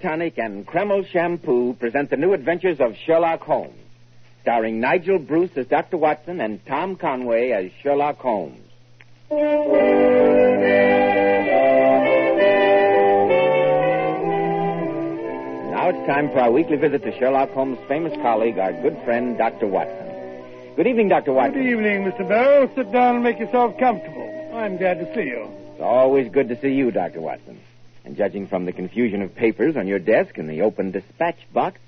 Tonic 0.00 0.38
and 0.38 0.66
Kreml 0.66 1.06
Shampoo 1.10 1.74
present 1.74 2.08
the 2.08 2.16
new 2.16 2.32
adventures 2.32 2.80
of 2.80 2.96
Sherlock 3.04 3.42
Holmes, 3.42 3.74
starring 4.42 4.80
Nigel 4.80 5.18
Bruce 5.18 5.50
as 5.56 5.66
Dr. 5.66 5.98
Watson 5.98 6.40
and 6.40 6.64
Tom 6.64 6.96
Conway 6.96 7.50
as 7.50 7.70
Sherlock 7.82 8.18
Holmes. 8.18 8.64
Now 15.70 15.88
it's 15.90 16.06
time 16.06 16.30
for 16.30 16.40
our 16.40 16.50
weekly 16.50 16.76
visit 16.76 17.02
to 17.02 17.18
Sherlock 17.18 17.50
Holmes' 17.50 17.78
famous 17.86 18.14
colleague, 18.22 18.58
our 18.58 18.72
good 18.72 18.98
friend, 19.04 19.36
Dr. 19.36 19.66
Watson. 19.66 20.06
Good 20.76 20.86
evening, 20.86 21.08
Dr. 21.08 21.34
Watson. 21.34 21.62
Good 21.62 21.70
evening, 21.72 22.04
Mr. 22.04 22.26
Bell. 22.26 22.70
Sit 22.74 22.90
down 22.90 23.16
and 23.16 23.24
make 23.24 23.38
yourself 23.38 23.76
comfortable. 23.78 24.50
I'm 24.54 24.78
glad 24.78 24.98
to 24.98 25.14
see 25.14 25.28
you. 25.28 25.50
It's 25.72 25.82
always 25.82 26.30
good 26.32 26.48
to 26.48 26.60
see 26.60 26.72
you, 26.72 26.90
Dr. 26.90 27.20
Watson. 27.20 27.60
And 28.04 28.16
judging 28.16 28.46
from 28.46 28.64
the 28.64 28.72
confusion 28.72 29.22
of 29.22 29.34
papers 29.34 29.76
on 29.76 29.86
your 29.86 29.98
desk 29.98 30.38
and 30.38 30.48
the 30.48 30.62
open 30.62 30.90
dispatch 30.90 31.38
box, 31.52 31.78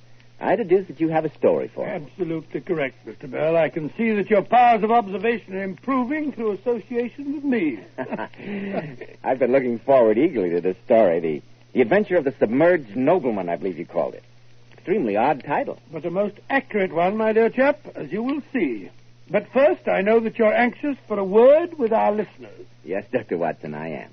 I 0.40 0.56
deduce 0.56 0.88
that 0.88 1.00
you 1.00 1.08
have 1.08 1.24
a 1.24 1.32
story 1.34 1.70
for 1.72 1.88
us. 1.88 2.02
Absolutely 2.02 2.60
correct, 2.60 2.96
Mr. 3.06 3.30
Bell. 3.30 3.56
I 3.56 3.68
can 3.68 3.92
see 3.96 4.10
that 4.12 4.28
your 4.28 4.42
powers 4.42 4.82
of 4.82 4.90
observation 4.90 5.54
are 5.54 5.62
improving 5.62 6.32
through 6.32 6.52
association 6.52 7.34
with 7.34 7.44
me. 7.44 7.78
I've 9.24 9.38
been 9.38 9.52
looking 9.52 9.78
forward 9.78 10.18
eagerly 10.18 10.50
to 10.50 10.60
this 10.60 10.76
story. 10.84 11.20
The, 11.20 11.42
the 11.72 11.80
Adventure 11.80 12.16
of 12.16 12.24
the 12.24 12.34
Submerged 12.40 12.96
Nobleman, 12.96 13.48
I 13.48 13.56
believe 13.56 13.78
you 13.78 13.86
called 13.86 14.14
it. 14.14 14.24
Extremely 14.72 15.16
odd 15.16 15.44
title. 15.44 15.78
but 15.92 16.04
a 16.04 16.10
most 16.10 16.34
accurate 16.50 16.92
one, 16.92 17.16
my 17.16 17.32
dear 17.32 17.48
chap, 17.48 17.78
as 17.94 18.10
you 18.10 18.22
will 18.24 18.42
see. 18.52 18.90
But 19.30 19.46
first, 19.52 19.86
I 19.86 20.02
know 20.02 20.18
that 20.20 20.38
you're 20.38 20.52
anxious 20.52 20.96
for 21.06 21.18
a 21.20 21.24
word 21.24 21.78
with 21.78 21.92
our 21.92 22.10
listeners. 22.10 22.66
Yes, 22.84 23.04
Dr. 23.12 23.38
Watson, 23.38 23.74
I 23.74 23.90
am. 23.90 24.10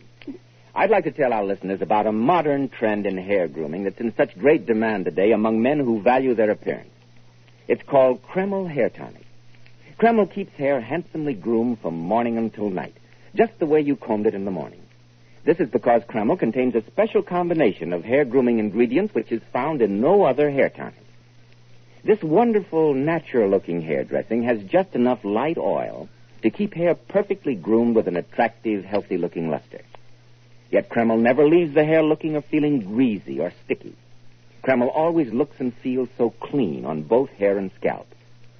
I'd 0.75 0.91
like 0.91 1.05
to 1.05 1.11
tell 1.11 1.33
our 1.33 1.43
listeners 1.43 1.81
about 1.81 2.05
a 2.05 2.11
modern 2.11 2.69
trend 2.69 3.07
in 3.07 3.17
hair 3.17 3.47
grooming 3.47 3.83
that's 3.83 3.99
in 3.99 4.13
such 4.15 4.37
great 4.37 4.67
demand 4.67 5.05
today 5.05 5.31
among 5.31 5.61
men 5.61 5.79
who 5.79 6.01
value 6.01 6.35
their 6.35 6.51
appearance. 6.51 6.91
It's 7.67 7.81
called 7.83 8.21
Kreml 8.23 8.69
Hair 8.69 8.91
Tonic. 8.91 9.25
Kreml 9.99 10.31
keeps 10.31 10.53
hair 10.53 10.79
handsomely 10.79 11.33
groomed 11.33 11.79
from 11.79 11.97
morning 11.97 12.37
until 12.37 12.69
night, 12.69 12.95
just 13.35 13.57
the 13.57 13.65
way 13.65 13.81
you 13.81 13.95
combed 13.95 14.27
it 14.27 14.35
in 14.35 14.45
the 14.45 14.51
morning. 14.51 14.81
This 15.43 15.59
is 15.59 15.69
because 15.69 16.03
Kreml 16.03 16.37
contains 16.37 16.75
a 16.75 16.85
special 16.85 17.23
combination 17.23 17.91
of 17.91 18.03
hair 18.03 18.23
grooming 18.23 18.59
ingredients 18.59 19.15
which 19.15 19.31
is 19.31 19.41
found 19.51 19.81
in 19.81 19.99
no 19.99 20.23
other 20.23 20.51
hair 20.51 20.69
tonic. 20.69 21.03
This 22.03 22.21
wonderful, 22.21 22.93
natural 22.93 23.49
looking 23.49 23.81
hair 23.81 24.03
dressing 24.03 24.43
has 24.43 24.61
just 24.63 24.93
enough 24.93 25.25
light 25.25 25.57
oil 25.57 26.07
to 26.43 26.49
keep 26.49 26.75
hair 26.75 26.93
perfectly 26.93 27.55
groomed 27.55 27.95
with 27.95 28.07
an 28.07 28.15
attractive, 28.15 28.85
healthy 28.85 29.17
looking 29.17 29.49
luster. 29.49 29.81
Yet 30.71 30.89
Kreml 30.89 31.19
never 31.19 31.47
leaves 31.47 31.73
the 31.73 31.85
hair 31.85 32.03
looking 32.03 32.35
or 32.35 32.41
feeling 32.41 32.81
greasy 32.81 33.39
or 33.39 33.51
sticky. 33.65 33.95
Kreml 34.63 34.91
always 34.93 35.31
looks 35.33 35.59
and 35.59 35.73
feels 35.75 36.09
so 36.17 36.29
clean 36.29 36.85
on 36.85 37.03
both 37.03 37.29
hair 37.31 37.57
and 37.57 37.71
scalp. 37.79 38.07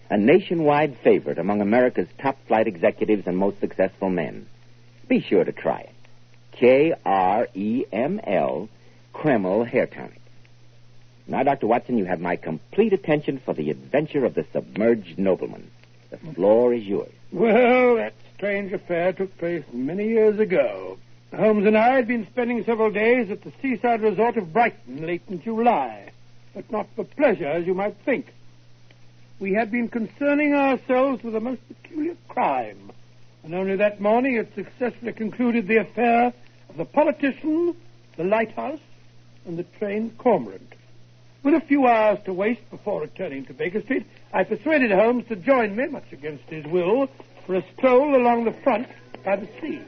A 0.09 0.17
nationwide 0.17 0.97
favorite 1.03 1.37
among 1.37 1.61
America's 1.61 2.07
top 2.17 2.37
flight 2.47 2.67
executives 2.67 3.27
and 3.27 3.37
most 3.37 3.59
successful 3.59 4.09
men. 4.09 4.47
Be 5.07 5.21
sure 5.21 5.43
to 5.43 5.52
try 5.52 5.81
it. 5.81 5.95
K 6.53 6.93
R 7.05 7.47
E 7.53 7.85
M 7.91 8.19
L, 8.23 8.69
Kreml 9.13 9.67
Hair 9.67 9.87
Tonic. 9.87 10.21
Now, 11.27 11.43
Dr. 11.43 11.67
Watson, 11.67 11.99
you 11.99 12.05
have 12.05 12.19
my 12.19 12.37
complete 12.37 12.91
attention 12.91 13.39
for 13.45 13.53
the 13.53 13.69
adventure 13.69 14.25
of 14.25 14.33
the 14.33 14.47
submerged 14.52 15.19
nobleman. 15.19 15.69
The 16.09 16.17
floor 16.33 16.73
is 16.73 16.83
yours. 16.85 17.11
Well, 17.31 17.97
that 17.97 18.13
strange 18.35 18.73
affair 18.73 19.14
took 19.14 19.37
place 19.37 19.64
many 19.71 20.08
years 20.08 20.39
ago. 20.39 20.98
Holmes 21.36 21.67
and 21.67 21.78
I 21.78 21.95
had 21.95 22.08
been 22.08 22.26
spending 22.28 22.64
several 22.64 22.92
days 22.92 23.30
at 23.30 23.44
the 23.44 23.52
seaside 23.62 24.02
resort 24.02 24.38
of 24.38 24.52
Brighton 24.52 25.06
late 25.06 25.22
in 25.30 25.42
July, 25.42 26.12
but 26.56 26.72
not 26.72 26.88
for 26.95 27.04
pleasure, 27.04 27.45
as 27.45 27.67
you 27.67 27.76
might 27.76 27.95
think. 28.04 28.34
We 29.40 29.54
had 29.54 29.72
been 29.72 29.90
concerning 29.90 30.56
ourselves 30.56 31.23
with 31.23 31.36
a 31.36 31.40
most 31.40 31.62
peculiar 31.67 32.16
crime, 32.28 32.92
and 33.44 33.54
only 33.54 33.76
that 33.76 34.02
morning 34.02 34.38
had 34.38 34.54
successfully 34.56 35.14
concluded 35.14 35.67
the 35.67 35.78
affair 35.78 36.34
of 36.67 36.78
the 36.78 36.86
politician, 36.86 37.76
the 38.17 38.23
lighthouse, 38.23 38.82
and 39.46 39.58
the 39.58 39.64
trained 39.78 40.17
cormorant. 40.17 40.73
With 41.44 41.54
a 41.54 41.61
few 41.61 41.88
hours 41.88 42.20
to 42.26 42.34
waste 42.34 42.70
before 42.70 43.02
returning 43.02 43.46
to 43.46 43.54
Baker 43.54 43.82
Street, 43.82 44.06
I 44.34 44.44
persuaded 44.44 44.92
Holmes 44.92 45.28
to 45.30 45.36
join 45.36 45.76
me, 45.76 45.88
much 45.88 46.11
against 46.11 46.44
his 46.50 46.66
will, 46.66 47.08
for 47.46 47.56
a 47.56 47.64
stroll 47.78 48.16
along 48.16 48.46
the 48.46 48.52
front 48.64 48.88
by 49.23 49.38
the 49.38 49.48
sea. 49.61 49.82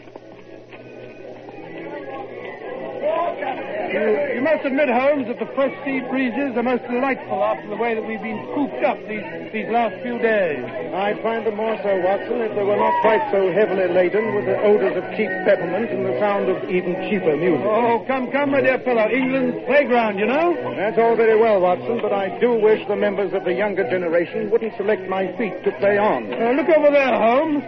You, 3.41 4.39
you 4.39 4.41
must 4.41 4.63
admit, 4.63 4.87
Holmes, 4.87 5.27
that 5.27 5.39
the 5.39 5.51
fresh 5.51 5.73
sea 5.83 5.99
breezes 6.07 6.55
are 6.55 6.63
most 6.63 6.87
delightful 6.87 7.43
after 7.43 7.67
the 7.67 7.75
way 7.75 7.93
that 7.93 8.05
we've 8.05 8.21
been 8.21 8.39
cooped 8.55 8.79
up 8.87 8.95
these, 9.09 9.25
these 9.51 9.67
last 9.67 9.99
few 9.99 10.15
days. 10.19 10.63
I'd 10.95 11.19
find 11.19 11.45
them 11.45 11.59
more 11.59 11.75
so, 11.83 11.91
Watson, 11.99 12.39
if 12.39 12.55
they 12.55 12.63
were 12.63 12.79
not 12.79 12.95
quite 13.01 13.19
so 13.35 13.51
heavily 13.51 13.91
laden 13.91 14.35
with 14.35 14.45
the 14.45 14.55
odors 14.63 14.95
of 14.95 15.03
cheap 15.19 15.27
peppermint 15.43 15.91
and 15.91 16.05
the 16.07 16.15
sound 16.23 16.47
of 16.47 16.63
even 16.71 16.95
cheaper 17.11 17.35
music. 17.35 17.67
Oh, 17.67 18.05
come, 18.07 18.31
come, 18.31 18.51
my 18.51 18.61
dear 18.61 18.79
fellow. 18.79 19.09
England's 19.11 19.59
playground, 19.67 20.19
you 20.19 20.25
know? 20.25 20.55
That's 20.77 20.97
all 20.97 21.17
very 21.17 21.35
well, 21.35 21.59
Watson, 21.59 21.99
but 22.01 22.13
I 22.13 22.39
do 22.39 22.55
wish 22.55 22.87
the 22.87 22.95
members 22.95 23.33
of 23.33 23.43
the 23.43 23.53
younger 23.53 23.83
generation 23.89 24.49
wouldn't 24.51 24.77
select 24.77 25.09
my 25.09 25.27
feet 25.35 25.63
to 25.65 25.71
play 25.83 25.97
on. 25.97 26.31
Uh, 26.31 26.55
look 26.55 26.69
over 26.69 26.91
there, 26.91 27.11
Holmes. 27.11 27.63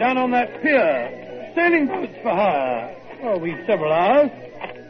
Down 0.00 0.18
on 0.18 0.32
that 0.32 0.60
pier. 0.62 1.52
Sailing 1.54 1.86
boats 1.86 2.18
for 2.22 2.34
hire. 2.34 2.96
Oh, 3.22 3.38
we've 3.38 3.62
several 3.66 3.92
hours. 3.92 4.30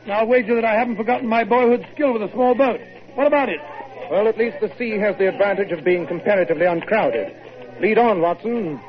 Now, 0.06 0.20
I'll 0.20 0.26
wager 0.26 0.54
that 0.56 0.64
I 0.64 0.74
haven't 0.74 0.96
forgotten 0.96 1.28
my 1.28 1.44
boyhood 1.44 1.86
skill 1.94 2.12
with 2.12 2.22
a 2.22 2.32
small 2.32 2.54
boat. 2.54 2.80
What 3.14 3.26
about 3.26 3.48
it? 3.48 3.60
Well, 4.10 4.26
at 4.26 4.36
least 4.36 4.56
the 4.60 4.72
sea 4.76 4.98
has 4.98 5.16
the 5.16 5.28
advantage 5.28 5.70
of 5.70 5.84
being 5.84 6.06
comparatively 6.06 6.66
uncrowded. 6.66 7.34
Lead 7.80 7.98
on, 7.98 8.20
Watson. 8.20 8.80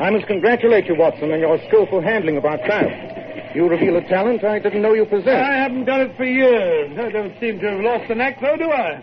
I 0.00 0.10
must 0.10 0.26
congratulate 0.26 0.86
you, 0.86 0.94
Watson, 0.94 1.32
on 1.32 1.40
your 1.40 1.58
skillful 1.66 2.00
handling 2.00 2.36
of 2.36 2.44
our 2.44 2.56
craft. 2.58 3.07
You 3.54 3.68
reveal 3.68 3.96
a 3.96 4.02
talent 4.08 4.44
I 4.44 4.58
didn't 4.58 4.82
know 4.82 4.92
you 4.92 5.06
possessed. 5.06 5.28
I 5.28 5.56
haven't 5.56 5.86
done 5.86 6.02
it 6.02 6.16
for 6.16 6.24
years. 6.24 6.98
I 6.98 7.10
don't 7.10 7.32
seem 7.40 7.58
to 7.60 7.70
have 7.70 7.80
lost 7.80 8.08
the 8.08 8.14
knack, 8.14 8.40
though, 8.40 8.56
do 8.56 8.70
I? 8.70 9.02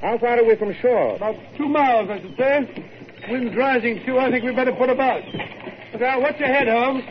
How 0.00 0.18
far 0.18 0.38
away 0.38 0.56
from 0.56 0.74
shore? 0.80 1.16
About 1.16 1.36
two 1.56 1.68
miles, 1.68 2.08
I 2.10 2.20
should 2.20 2.36
say. 2.36 2.84
Wind's 3.30 3.56
rising, 3.56 4.02
too. 4.04 4.18
I 4.18 4.30
think 4.30 4.44
we'd 4.44 4.56
better 4.56 4.72
put 4.72 4.88
about. 4.88 5.22
Now, 6.00 6.20
watch 6.20 6.38
your 6.40 6.48
head, 6.48 6.68
Holmes. 6.68 7.04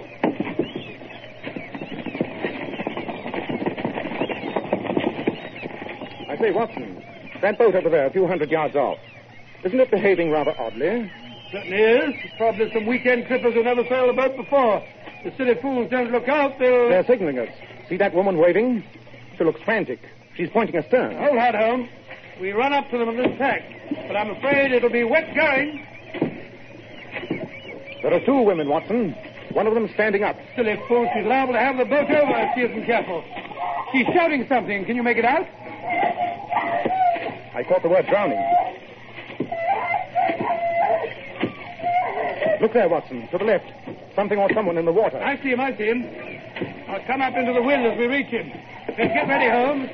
I 6.30 6.38
say, 6.38 6.52
Watson, 6.52 7.04
that 7.42 7.58
boat 7.58 7.76
over 7.76 7.90
there, 7.90 8.08
a 8.08 8.12
few 8.12 8.26
hundred 8.26 8.50
yards 8.50 8.76
off, 8.76 8.98
isn't 9.64 9.80
it 9.80 9.92
behaving 9.92 10.32
rather 10.32 10.54
oddly? 10.60 11.12
Certainly 11.52 11.78
is. 11.78 12.16
Probably 12.38 12.72
some 12.74 12.88
weekend 12.88 13.28
trippers 13.28 13.54
who 13.54 13.64
never 13.64 13.84
sailed 13.88 14.10
a 14.10 14.14
boat 14.14 14.36
before. 14.36 14.84
The 15.24 15.32
silly 15.38 15.56
fools 15.62 15.90
don't 15.92 16.12
look 16.12 16.28
out, 16.28 16.58
they'll... 16.58 16.90
They're 16.90 17.06
signaling 17.06 17.40
us. 17.40 17.50
See 17.90 17.98
that 17.98 18.14
woman 18.14 18.38
waving? 18.38 18.84
She 19.38 19.44
looks 19.44 19.62
frantic. 19.62 20.00
She's 20.36 20.50
pointing 20.50 20.76
astern. 20.78 21.16
Hold 21.18 21.38
hard, 21.38 21.56
Holmes. 21.56 21.90
We 22.40 22.52
run 22.54 22.74
up 22.74 22.90
to 22.90 22.98
them 22.98 23.10
on 23.10 23.18
this 23.18 23.38
tack, 23.38 23.62
but 24.08 24.16
I'm 24.16 24.32
afraid 24.32 24.72
it'll 24.72 24.90
be 24.90 25.04
wet 25.04 25.36
going. 25.36 25.86
There 28.02 28.14
are 28.14 28.26
two 28.26 28.42
women, 28.42 28.68
Watson. 28.68 29.16
One 29.52 29.68
of 29.68 29.76
them 29.76 29.90
standing 29.94 30.24
up. 30.24 30.38
Silly 30.56 30.82
fool, 30.88 31.08
she's 31.14 31.26
liable 31.26 31.54
to 31.54 31.60
have 31.60 31.78
the 31.78 31.86
boat 31.86 32.10
over 32.10 32.34
if 32.34 32.56
she 32.56 32.62
isn't 32.62 32.86
careful. 32.86 33.24
She's 33.92 34.08
shouting 34.16 34.48
something. 34.48 34.86
Can 34.86 34.96
you 34.96 35.04
make 35.04 35.18
it 35.18 35.26
out? 35.26 35.46
I 37.54 37.64
caught 37.68 37.84
the 37.84 37.90
word 37.90 38.08
drowning. 38.08 38.40
Look 42.62 42.74
there, 42.74 42.90
Watson, 42.90 43.28
to 43.32 43.38
the 43.38 43.44
left. 43.44 43.66
Something 44.16 44.38
or 44.40 44.50
someone 44.54 44.78
in 44.78 44.86
the 44.86 44.92
water. 44.92 45.18
I 45.18 45.42
see 45.42 45.50
him, 45.50 45.62
I 45.62 45.76
see 45.78 45.86
him. 45.86 46.06
I'll 46.88 47.04
come 47.06 47.22
up 47.22 47.36
into 47.36 47.54
the 47.54 47.62
wind 47.62 47.86
as 47.86 47.98
we 47.98 48.08
reach 48.08 48.28
him. 48.28 48.52
Then 48.98 49.08
get 49.08 49.28
ready, 49.28 49.50
Holmes. 49.50 49.90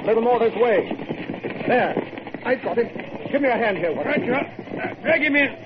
A 0.00 0.06
little 0.06 0.22
more 0.22 0.38
this 0.38 0.54
way. 0.56 0.88
There. 1.66 1.94
I've 2.44 2.62
got 2.62 2.78
him. 2.78 2.88
Give 3.30 3.42
me 3.42 3.48
a 3.48 3.56
hand 3.56 3.78
here, 3.78 3.92
Watson. 3.94 4.12
Right, 4.12 4.24
you 4.24 4.32
are. 4.34 4.94
Drag 5.02 5.22
him 5.22 5.36
in. 5.36 5.56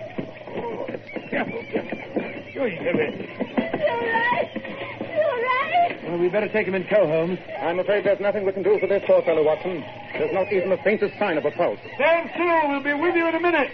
Oh, 0.49 0.87
careful, 1.31 1.63
careful. 1.71 1.99
Sure, 2.53 2.69
you 2.69 2.79
can 2.79 2.99
in. 2.99 3.13
You 3.21 3.91
all 3.91 4.01
right? 4.01 4.51
You 5.01 5.23
all 5.23 5.43
right? 5.43 6.05
Well, 6.05 6.19
we 6.19 6.29
better 6.29 6.49
take 6.49 6.67
him 6.67 6.75
in 6.75 6.85
tow, 6.89 7.07
Holmes. 7.07 7.39
I'm 7.61 7.79
afraid 7.79 8.05
there's 8.05 8.21
nothing 8.21 8.45
we 8.45 8.53
can 8.53 8.63
do 8.63 8.79
for 8.79 8.87
this 8.87 9.03
poor 9.07 9.23
fellow, 9.23 9.45
Watson. 9.45 9.85
There's 10.13 10.35
not 10.35 10.53
even 10.53 10.71
the 10.71 10.79
faintest 10.79 11.19
sign 11.19 11.39
of 11.39 11.45
a 11.45 11.51
pulse. 11.53 11.79
Stand 11.95 12.31
still. 12.35 12.69
We'll 12.69 12.83
be 12.83 12.93
with 12.93 13.15
you 13.15 13.27
in 13.29 13.35
a 13.35 13.41
minute. 13.41 13.71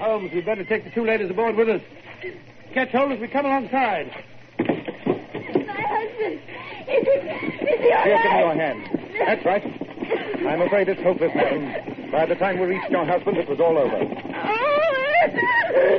Holmes, 0.00 0.32
we'd 0.32 0.46
better 0.46 0.64
take 0.64 0.84
the 0.84 0.90
two 0.90 1.04
ladies 1.04 1.30
aboard 1.30 1.56
with 1.56 1.68
us. 1.68 1.82
Catch 2.72 2.90
hold 2.90 3.12
as 3.12 3.20
we 3.20 3.28
come 3.28 3.44
alongside. 3.44 4.10
My 4.58 4.66
husband. 5.82 6.40
Is 6.88 7.04
he, 7.04 7.10
is 7.10 7.80
he 7.80 7.92
all 7.92 8.04
Here, 8.04 8.18
give 8.22 8.32
me 8.32 8.38
your 8.38 8.54
hand. 8.54 8.80
That's 9.26 9.44
right. 9.44 9.62
I'm 10.48 10.62
afraid 10.62 10.88
it's 10.88 11.02
hopeless, 11.02 11.32
madam. 11.34 12.10
By 12.10 12.24
the 12.26 12.34
time 12.34 12.58
we 12.58 12.66
reached 12.66 12.90
your 12.90 13.04
husband, 13.04 13.36
it 13.36 13.48
was 13.48 13.60
all 13.60 13.76
over. 13.76 13.94
Oh, 13.94 14.90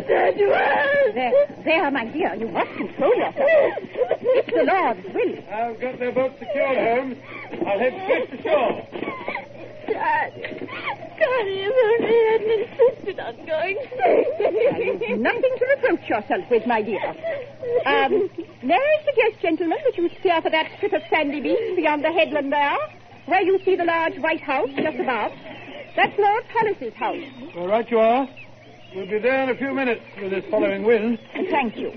that 0.07 0.35
was. 0.35 1.13
There, 1.13 1.63
there, 1.63 1.91
my 1.91 2.05
dear. 2.05 2.33
You 2.35 2.47
must 2.47 2.71
control 2.71 3.15
yourself. 3.15 3.37
It's 3.43 4.47
the 4.47 4.63
Lord's 4.63 5.05
will. 5.13 5.37
I've 5.53 5.79
got 5.79 5.99
their 5.99 6.11
boat 6.11 6.33
secured, 6.39 6.77
Holmes. 6.77 7.17
I'll 7.67 7.79
head 7.79 7.93
straight 8.03 8.31
to 8.31 8.41
shore. 8.41 8.87
Dad. 10.01 10.33
God, 10.33 11.45
if 11.45 11.73
only 11.85 12.17
hadn't 12.31 12.53
insisted 12.65 13.19
on 13.19 13.35
going 13.45 13.77
nothing 15.21 15.53
to 15.59 15.65
reproach 15.75 16.09
yourself 16.09 16.49
with, 16.49 16.65
my 16.65 16.81
dear. 16.81 17.05
Um, 17.85 18.29
may 18.63 18.75
I 18.75 18.97
suggest, 19.05 19.41
gentlemen, 19.41 19.77
that 19.85 19.97
you 19.97 20.09
steer 20.19 20.41
for 20.41 20.49
that 20.49 20.71
strip 20.77 20.93
of 20.93 21.03
sandy 21.09 21.41
beach 21.41 21.75
beyond 21.75 22.03
the 22.03 22.11
headland 22.11 22.51
there, 22.51 22.77
where 23.27 23.41
you 23.41 23.59
see 23.63 23.75
the 23.75 23.85
large 23.85 24.17
white 24.17 24.41
house 24.41 24.69
just 24.75 24.97
above. 24.97 25.31
That's 25.95 26.17
Lord 26.17 26.43
Hollis's 26.51 26.93
house. 26.95 27.23
All 27.55 27.67
right, 27.67 27.89
you 27.91 27.99
are. 27.99 28.27
We'll 28.95 29.05
be 29.05 29.19
there 29.19 29.43
in 29.43 29.49
a 29.49 29.55
few 29.55 29.73
minutes 29.73 30.01
with 30.19 30.31
this 30.31 30.45
following 30.49 30.83
wind. 30.83 31.19
Thank 31.49 31.77
you. 31.77 31.89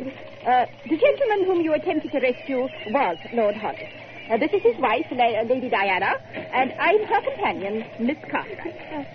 Uh, 0.47 0.67
the 0.85 0.97
gentleman 0.97 1.45
whom 1.47 1.61
you 1.63 1.73
attempted 1.73 2.13
to 2.13 2.21
rescue 2.21 2.69
was 2.91 3.17
Lord 3.33 3.57
Hollis. 3.57 4.04
Uh, 4.31 4.39
this 4.39 4.51
is 4.53 4.63
his 4.63 4.77
wife, 4.79 5.07
La- 5.11 5.41
uh, 5.41 5.45
Lady 5.45 5.69
Diana, 5.69 6.15
and 6.35 6.73
I'm 6.79 7.03
her 7.05 7.21
companion, 7.23 7.85
Miss 8.01 8.17
Cartwright. 8.31 9.07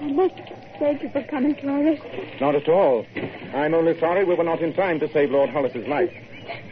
I 0.00 0.06
must 0.12 0.34
thank 0.78 1.02
you 1.02 1.10
for 1.10 1.22
coming 1.24 1.54
to 1.56 1.68
our 1.68 1.82
rescue. 1.84 2.26
Not 2.40 2.54
at 2.54 2.68
all. 2.68 3.04
I'm 3.54 3.74
only 3.74 3.98
sorry 4.00 4.24
we 4.24 4.34
were 4.34 4.44
not 4.44 4.60
in 4.62 4.72
time 4.74 5.00
to 5.00 5.12
save 5.12 5.30
Lord 5.30 5.50
Hollis's 5.50 5.86
life. 5.86 6.12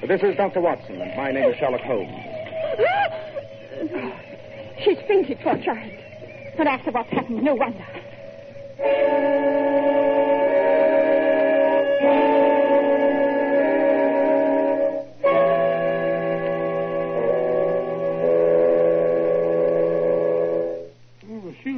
This 0.07 0.23
is 0.23 0.37
Dr. 0.37 0.61
Watson, 0.61 1.01
and 1.01 1.17
my 1.17 1.33
name 1.33 1.51
is 1.51 1.57
Sherlock 1.59 1.81
Holmes. 1.83 2.13
She's 4.83 4.99
fainted, 5.07 5.39
poor 5.41 5.57
child. 5.59 5.93
And 6.59 6.69
after 6.69 6.91
what's 6.93 7.11
happened, 7.11 7.43
no 7.43 7.55
wonder. 7.55 7.85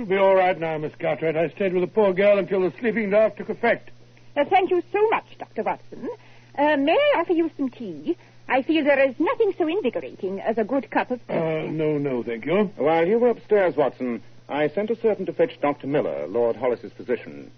She'll 0.07 0.17
be 0.17 0.23
all 0.23 0.35
right 0.35 0.59
now, 0.59 0.79
Miss 0.79 0.93
Cartwright. 1.01 1.37
I 1.37 1.49
stayed 1.51 1.73
with 1.73 1.83
the 1.83 1.89
poor 1.89 2.13
girl 2.13 2.39
until 2.39 2.61
the 2.61 2.73
sleeping 2.79 3.11
draught 3.11 3.37
took 3.37 3.49
effect. 3.49 3.91
Uh, 4.37 4.45
thank 4.45 4.71
you 4.71 4.83
so 4.93 5.09
much, 5.09 5.25
Dr. 5.39 5.63
Watson. 5.63 6.09
Uh, 6.57 6.77
may 6.77 6.93
I 6.93 7.21
offer 7.21 7.33
you 7.33 7.51
some 7.57 7.71
tea? 7.71 8.17
I 8.49 8.63
feel 8.63 8.85
there 8.85 9.09
is 9.09 9.15
nothing 9.19 9.53
so 9.59 9.67
invigorating 9.67 10.41
as 10.41 10.59
a 10.59 10.65
good 10.65 10.91
cup 10.91 11.11
of 11.11 11.19
tea. 11.27 11.35
Uh, 11.35 11.71
no, 11.71 11.99
no, 11.99 12.23
thank 12.23 12.47
you. 12.47 12.71
While 12.77 13.07
you 13.07 13.19
were 13.19 13.31
upstairs, 13.31 13.77
Watson, 13.77 14.23
I 14.49 14.69
sent 14.69 14.91
a 14.91 14.97
servant 15.01 15.27
to 15.27 15.33
fetch 15.33 15.61
Dr. 15.61 15.89
Miller, 15.89 16.27
Lord 16.29 16.57
Hollis's 16.57 16.93
physician. 16.93 17.51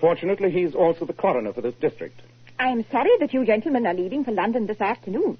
Fortunately, 0.00 0.50
he's 0.50 0.74
also 0.74 1.04
the 1.04 1.12
coroner 1.12 1.52
for 1.52 1.62
this 1.62 1.74
district. 1.80 2.20
I'm 2.58 2.84
sorry 2.90 3.10
that 3.20 3.34
you 3.34 3.44
gentlemen 3.44 3.86
are 3.86 3.94
leaving 3.94 4.24
for 4.24 4.30
London 4.30 4.66
this 4.66 4.80
afternoon. 4.80 5.38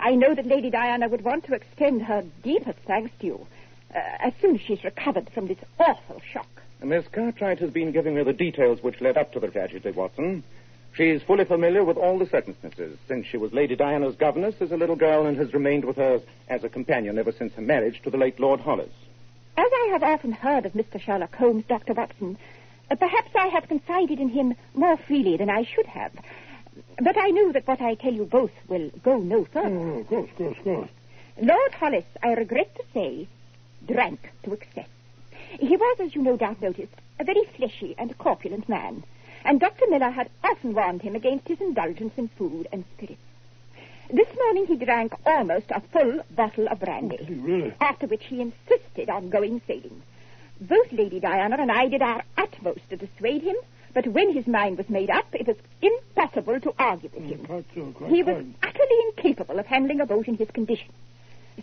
I 0.00 0.14
know 0.14 0.34
that 0.34 0.46
Lady 0.46 0.70
Diana 0.70 1.08
would 1.08 1.24
want 1.24 1.44
to 1.46 1.54
extend 1.54 2.02
her 2.02 2.24
deepest 2.42 2.78
thanks 2.86 3.12
to 3.20 3.26
you 3.26 3.46
uh, 3.94 3.98
as 4.20 4.32
soon 4.40 4.56
as 4.56 4.60
she's 4.60 4.84
recovered 4.84 5.30
from 5.34 5.46
this 5.46 5.58
awful 5.78 6.20
shock. 6.32 6.48
Miss 6.82 7.06
Cartwright 7.08 7.58
has 7.58 7.70
been 7.70 7.90
giving 7.92 8.14
me 8.14 8.22
the 8.22 8.32
details 8.32 8.82
which 8.82 9.00
led 9.00 9.16
up 9.16 9.32
to 9.32 9.40
the 9.40 9.48
tragedy, 9.48 9.90
Watson. 9.90 10.44
She's 10.94 11.22
fully 11.22 11.44
familiar 11.44 11.84
with 11.84 11.96
all 11.96 12.18
the 12.18 12.26
circumstances, 12.26 12.98
since 13.06 13.26
she 13.26 13.36
was 13.36 13.52
Lady 13.52 13.76
Diana's 13.76 14.16
governess 14.16 14.54
as 14.60 14.72
a 14.72 14.76
little 14.76 14.96
girl 14.96 15.26
and 15.26 15.36
has 15.36 15.52
remained 15.52 15.84
with 15.84 15.96
her 15.96 16.20
as 16.48 16.64
a 16.64 16.68
companion 16.68 17.18
ever 17.18 17.32
since 17.32 17.52
her 17.54 17.62
marriage 17.62 18.00
to 18.02 18.10
the 18.10 18.16
late 18.16 18.40
Lord 18.40 18.60
Hollis. 18.60 18.90
As 19.56 19.66
I 19.72 19.88
have 19.92 20.02
often 20.02 20.32
heard 20.32 20.66
of 20.66 20.72
Mr. 20.72 21.00
Sherlock 21.00 21.34
Holmes, 21.34 21.64
Dr. 21.68 21.94
Watson, 21.94 22.38
uh, 22.90 22.94
perhaps 22.94 23.30
I 23.34 23.48
have 23.48 23.68
confided 23.68 24.18
in 24.18 24.28
him 24.28 24.54
more 24.74 24.96
freely 24.96 25.36
than 25.36 25.50
I 25.50 25.64
should 25.64 25.86
have. 25.86 26.12
But 27.02 27.18
I 27.18 27.30
know 27.30 27.52
that 27.52 27.66
what 27.66 27.80
I 27.80 27.94
tell 27.94 28.12
you 28.12 28.24
both 28.24 28.52
will 28.68 28.90
go 29.02 29.18
no 29.18 29.44
further. 29.44 29.68
Oh, 29.68 29.98
of 29.98 30.06
course, 30.06 30.30
of 30.30 30.36
course, 30.36 30.56
of 30.58 30.64
course. 30.64 30.90
Lord 31.40 31.74
Hollis, 31.74 32.04
I 32.22 32.32
regret 32.32 32.74
to 32.76 32.82
say, 32.94 33.28
drank 33.86 34.30
to 34.44 34.52
excess. 34.52 34.88
He 35.60 35.76
was, 35.76 35.98
as 36.00 36.14
you 36.14 36.22
no 36.22 36.36
doubt 36.36 36.60
noticed, 36.60 36.92
a 37.18 37.24
very 37.24 37.44
fleshy 37.56 37.94
and 37.98 38.16
corpulent 38.18 38.68
man, 38.68 39.02
and 39.44 39.60
Dr. 39.60 39.86
Miller 39.88 40.10
had 40.10 40.30
often 40.44 40.74
warned 40.74 41.02
him 41.02 41.14
against 41.14 41.48
his 41.48 41.60
indulgence 41.60 42.12
in 42.16 42.28
food 42.28 42.68
and 42.72 42.84
spirits. 42.96 43.20
This 44.12 44.28
morning 44.36 44.66
he 44.66 44.76
drank 44.76 45.12
almost 45.26 45.66
a 45.70 45.80
full 45.92 46.20
bottle 46.30 46.68
of 46.68 46.80
brandy, 46.80 47.18
oh, 47.20 47.32
Really? 47.42 47.74
after 47.80 48.06
which 48.06 48.24
he 48.24 48.40
insisted 48.40 49.10
on 49.10 49.28
going 49.30 49.60
sailing. 49.66 50.02
Both 50.60 50.92
Lady 50.92 51.20
Diana 51.20 51.56
and 51.58 51.70
I 51.70 51.88
did 51.88 52.02
our 52.02 52.22
utmost 52.36 52.88
to 52.90 52.96
dissuade 52.96 53.42
him, 53.42 53.56
but 53.94 54.06
when 54.06 54.32
his 54.32 54.46
mind 54.46 54.76
was 54.78 54.88
made 54.88 55.10
up, 55.10 55.26
it 55.32 55.46
was 55.46 55.56
impossible 55.82 56.58
to 56.60 56.74
argue 56.78 57.10
with 57.14 57.24
him. 57.24 57.40
Mm, 57.40 57.46
quite 57.46 57.64
so, 57.74 57.92
quite 57.92 58.10
He 58.10 58.22
was 58.22 58.44
utterly 58.62 58.98
incapable 59.08 59.58
of 59.58 59.66
handling 59.66 60.00
a 60.00 60.06
boat 60.06 60.26
in 60.26 60.36
his 60.36 60.50
condition. 60.50 60.88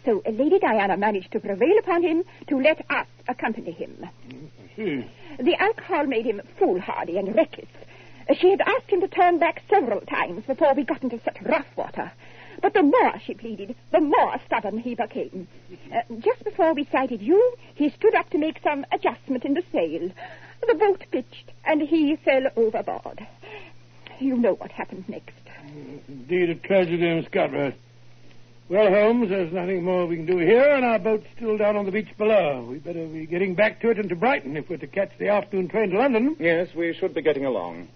So 0.04 0.22
uh, 0.26 0.32
Lady 0.32 0.60
Diana 0.60 0.98
managed 0.98 1.32
to 1.32 1.40
prevail 1.40 1.78
upon 1.80 2.04
him 2.04 2.24
to 2.48 2.60
let 2.60 2.84
us 2.90 3.08
accompany 3.28 3.72
him. 3.72 4.06
See. 4.76 5.10
The 5.40 5.56
alcohol 5.56 6.06
made 6.06 6.26
him 6.26 6.42
foolhardy 6.60 7.18
and 7.18 7.36
reckless. 7.36 7.68
She 8.40 8.50
had 8.50 8.62
asked 8.62 8.90
him 8.90 9.02
to 9.02 9.08
turn 9.08 9.38
back 9.40 9.62
several 9.70 10.02
times 10.02 10.46
before 10.46 10.74
we 10.74 10.84
got 10.84 11.04
into 11.04 11.20
such 11.24 11.38
rough 11.44 11.68
water. 11.76 12.12
But 12.62 12.74
the 12.74 12.84
more 12.84 13.14
she 13.24 13.34
pleaded, 13.34 13.76
the 13.92 14.00
more 14.00 14.40
stubborn 14.46 14.80
he 14.80 14.96
became. 14.96 15.48
Uh, 15.94 16.02
just 16.20 16.44
before 16.44 16.74
we 16.74 16.86
sighted 16.92 17.22
you, 17.22 17.56
he 17.76 17.90
stood 17.90 18.16
up 18.16 18.30
to 18.32 18.38
make 18.38 18.60
some 18.64 18.86
adjustment 18.92 19.46
in 19.46 19.54
the 19.54 19.64
sail. 19.72 20.10
The 20.68 20.74
boat 20.74 21.04
pitched, 21.12 21.52
and 21.66 21.82
he 21.82 22.16
fell 22.16 22.48
overboard. 22.56 23.26
You 24.20 24.38
know 24.38 24.54
what 24.54 24.72
happened 24.72 25.08
next. 25.08 25.34
Indeed, 26.08 26.50
a 26.50 26.56
tragedy, 26.56 27.14
Miss 27.14 27.28
Cartwright. 27.28 27.76
Well, 28.68 28.90
Holmes, 28.90 29.30
there's 29.30 29.54
nothing 29.54 29.84
more 29.84 30.08
we 30.08 30.16
can 30.16 30.26
do 30.26 30.40
here, 30.40 30.72
and 30.74 30.84
our 30.84 30.98
boat's 30.98 31.28
still 31.36 31.56
down 31.56 31.76
on 31.76 31.86
the 31.86 31.92
beach 31.92 32.08
below. 32.18 32.66
We'd 32.68 32.84
better 32.84 33.06
be 33.06 33.28
getting 33.28 33.54
back 33.54 33.80
to 33.82 33.92
it 33.92 34.00
and 34.00 34.10
to 34.10 34.16
Brighton 34.16 34.58
if 34.58 34.68
we're 34.70 34.78
to 34.78 34.88
catch 34.88 35.12
the 35.20 35.28
afternoon 35.30 35.68
train 35.70 35.92
to 35.92 36.00
London. 36.00 36.36
Yes, 36.40 36.70
we 36.74 36.92
should 36.94 37.14
be 37.14 37.22
getting 37.22 37.46
along. 37.46 37.90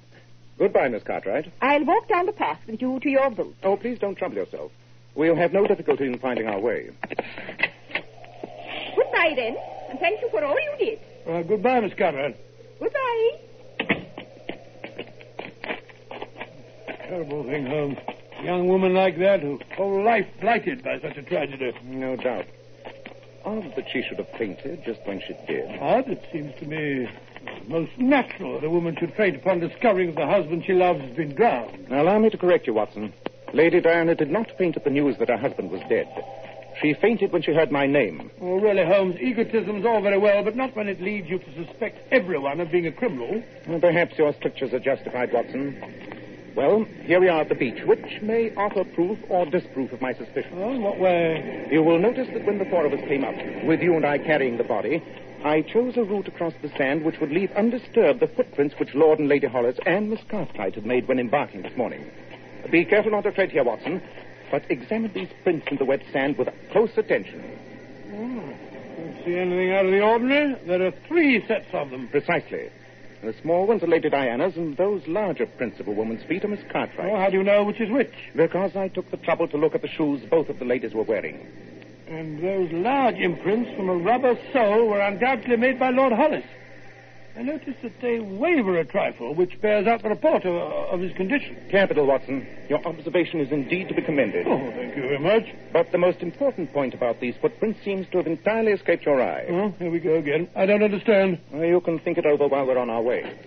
Goodbye, 0.60 0.90
Miss 0.90 1.02
Cartwright. 1.02 1.52
I'll 1.62 1.86
walk 1.86 2.08
down 2.08 2.28
the 2.28 2.34
path 2.34 2.60
with 2.68 2.82
you 2.82 3.00
to 3.00 3.10
your 3.10 3.32
boat. 3.32 3.56
Oh, 3.64 3.78
please 3.78 3.98
don't 3.98 4.16
trouble 4.16 4.36
yourself. 4.36 4.72
We'll 5.16 5.36
have 5.36 5.54
no 5.54 5.66
difficulty 5.66 6.06
in 6.06 6.20
finding 6.20 6.48
our 6.48 6.60
way. 6.60 6.92
Goodbye, 8.96 9.34
then, 9.36 9.58
and 9.90 10.00
thank 10.00 10.22
you 10.22 10.30
for 10.30 10.44
all 10.44 10.56
you 10.56 10.76
did. 10.78 11.00
Uh, 11.28 11.42
goodbye, 11.42 11.80
Miss 11.80 11.94
Cartwright. 11.96 12.38
Goodbye. 12.80 13.40
Terrible 17.08 17.44
thing, 17.44 17.66
Holmes. 17.66 17.98
A 18.40 18.44
young 18.44 18.68
woman 18.68 18.94
like 18.94 19.18
that, 19.20 19.42
whose 19.42 19.62
whole 19.76 20.02
life 20.04 20.26
blighted 20.40 20.84
by 20.84 21.00
such 21.00 21.18
a 21.18 21.22
tragedy. 21.24 21.74
No 21.84 22.16
doubt. 22.16 22.46
Odd 23.44 23.74
that 23.76 23.86
she 23.92 24.02
should 24.02 24.18
have 24.18 24.30
fainted 24.38 24.84
just 24.86 25.00
when 25.06 25.22
she 25.22 25.34
did. 25.46 25.78
Odd, 25.82 26.08
it 26.08 26.24
seems 26.32 26.54
to 26.60 26.66
me 26.66 27.10
most 27.68 27.92
natural 27.98 28.60
that 28.60 28.66
a 28.66 28.70
woman 28.70 28.96
should 28.98 29.14
faint 29.14 29.36
upon 29.36 29.60
discovering 29.60 30.14
that 30.14 30.22
the 30.22 30.26
husband 30.28 30.64
she 30.66 30.74
loves 30.74 31.02
has 31.02 31.16
been 31.16 31.36
drowned. 31.36 31.90
Now, 31.90 32.04
allow 32.04 32.20
me 32.20 32.30
to 32.30 32.38
correct 32.38 32.68
you, 32.68 32.74
Watson. 32.74 33.14
Lady 33.54 33.82
Diana 33.82 34.16
did 34.16 34.30
not 34.30 34.48
faint 34.58 34.78
at 34.78 34.84
the 34.84 34.90
news 34.90 35.18
that 35.20 35.30
her 35.30 35.38
husband 35.38 35.72
was 35.72 35.82
dead. 35.90 36.08
She 36.82 36.94
fainted 36.94 37.32
when 37.34 37.42
she 37.42 37.54
heard 37.54 37.72
my 37.72 37.88
name. 37.88 38.32
Oh, 38.42 38.56
really, 38.56 38.86
Holmes, 38.86 39.18
egotism's 39.20 39.86
all 39.86 40.02
very 40.02 40.18
well, 40.18 40.44
but 40.44 40.56
not 40.56 40.76
when 40.76 40.88
it 40.88 41.02
leads 41.02 41.28
you 41.28 41.40
to 41.40 41.66
suspect 41.66 42.00
everyone 42.12 42.62
of 42.62 42.72
being 42.72 42.88
a 42.88 42.92
criminal. 42.92 43.44
Well, 43.68 43.80
perhaps 43.80 44.18
your 44.18 44.34
strictures 44.34 44.74
are 44.74 44.80
justified, 44.80 45.34
Watson. 45.34 46.19
Well, 46.60 46.86
here 47.04 47.22
we 47.22 47.30
are 47.30 47.40
at 47.40 47.48
the 47.48 47.56
beach, 47.56 47.86
which 47.86 48.22
may 48.22 48.54
offer 48.56 48.84
proof 48.84 49.18
or 49.30 49.46
disproof 49.46 49.94
of 49.94 50.02
my 50.02 50.12
suspicion. 50.12 50.52
Oh, 50.56 50.72
in 50.72 50.82
what 50.82 51.00
way? 51.00 51.70
You 51.72 51.82
will 51.82 52.00
notice 52.00 52.28
that 52.34 52.46
when 52.46 52.58
the 52.58 52.66
four 52.66 52.86
of 52.86 52.92
us 52.92 53.00
came 53.08 53.24
up, 53.24 53.34
with 53.64 53.80
you 53.82 53.96
and 53.96 54.06
I 54.06 54.18
carrying 54.18 54.58
the 54.58 54.66
body, 54.66 55.02
I 55.46 55.62
chose 55.62 55.96
a 55.96 56.04
route 56.04 56.28
across 56.28 56.52
the 56.62 56.68
sand 56.78 57.06
which 57.06 57.18
would 57.22 57.32
leave 57.32 57.50
undisturbed 57.54 58.20
the 58.20 58.28
footprints 58.28 58.76
which 58.78 58.94
Lord 58.94 59.20
and 59.20 59.30
Lady 59.30 59.48
Hollis 59.48 59.78
and 59.86 60.10
Miss 60.10 60.20
Cartwright 60.30 60.76
had 60.76 60.86
made 60.86 61.08
when 61.08 61.18
embarking 61.18 61.62
this 61.62 61.78
morning. 61.78 62.12
Be 62.70 62.84
careful 62.84 63.12
not 63.12 63.24
to 63.24 63.32
tread 63.32 63.52
here, 63.52 63.64
Watson, 63.64 64.02
but 64.52 64.70
examine 64.70 65.14
these 65.14 65.30
prints 65.44 65.66
in 65.72 65.78
the 65.78 65.86
wet 65.86 66.02
sand 66.12 66.38
with 66.38 66.50
close 66.74 66.92
attention. 66.98 67.40
Hmm. 68.10 68.52
Don't 68.98 69.24
see 69.24 69.38
anything 69.38 69.72
out 69.72 69.86
of 69.86 69.92
the 69.92 70.02
ordinary. 70.02 70.56
There 70.68 70.86
are 70.86 70.94
three 71.08 71.42
sets 71.48 71.68
of 71.72 71.90
them. 71.90 72.10
Precisely. 72.10 72.70
The 73.22 73.34
small 73.42 73.68
ones 73.68 73.84
are 73.84 73.88
Lady 73.88 74.10
Diana's, 74.10 74.56
and 74.56 74.78
those 74.78 75.06
larger 75.08 75.46
principal 75.46 75.94
woman's 75.94 76.24
feet 76.24 76.46
are 76.46 76.48
Miss 76.48 76.62
Oh, 76.70 76.72
Cartwright's. 76.72 77.16
how 77.18 77.30
do 77.30 77.38
you 77.38 77.44
know 77.44 77.64
which 77.66 77.82
is 77.82 77.90
which? 77.90 78.14
Because 78.36 78.76
I 78.78 78.88
took 78.88 79.12
the 79.12 79.18
trouble 79.18 79.48
to 79.50 79.58
look 79.58 79.76
at 79.76 79.82
the 79.82 79.90
shoes 79.90 80.22
both 80.30 80.48
of 80.50 80.58
the 80.60 80.66
ladies 80.66 80.94
were 80.94 81.04
wearing. 81.04 81.46
And 82.08 82.42
those 82.42 82.72
large 82.72 83.16
imprints 83.18 83.72
from 83.76 83.90
a 83.90 83.96
rubber 83.96 84.38
sole 84.54 84.88
were 84.88 85.02
undoubtedly 85.02 85.58
made 85.58 85.78
by 85.78 85.90
Lord 85.90 86.14
Hollis. 86.14 86.46
I 87.40 87.42
notice 87.42 87.76
that 87.84 88.02
they 88.02 88.20
waver 88.20 88.78
a 88.78 88.84
trifle, 88.84 89.34
which 89.34 89.62
bears 89.62 89.88
out 89.88 90.04
the 90.04 90.10
report 90.10 90.44
of, 90.44 90.54
of 90.56 91.00
his 91.00 91.14
condition. 91.14 91.56
Capital, 91.72 92.06
Watson. 92.06 92.46
Your 92.68 92.86
observation 92.86 93.40
is 93.40 93.50
indeed 93.50 93.88
to 93.88 93.94
be 93.94 94.02
commended. 94.02 94.46
Oh, 94.46 94.60
thank 94.76 94.94
you 94.98 95.04
very 95.04 95.20
much. 95.20 95.46
But 95.72 95.90
the 95.94 96.00
most 96.00 96.20
important 96.20 96.74
point 96.74 96.94
about 96.94 97.22
these 97.22 97.36
footprints 97.40 97.80
seems 97.82 98.08
to 98.10 98.18
have 98.18 98.28
entirely 98.28 98.74
escaped 98.74 99.06
your 99.06 99.22
eye. 99.22 99.46
Oh, 99.50 99.74
here 99.80 99.90
we 99.90 100.00
go 100.00 100.16
again. 100.16 100.50
I 100.54 100.66
don't 100.66 100.84
understand. 100.84 101.40
Well, 101.50 101.64
you 101.64 101.80
can 101.80 102.00
think 102.00 102.18
it 102.18 102.26
over 102.26 102.46
while 102.46 102.66
we're 102.66 102.78
on 102.78 102.90
our 102.90 103.02
way. 103.02 103.40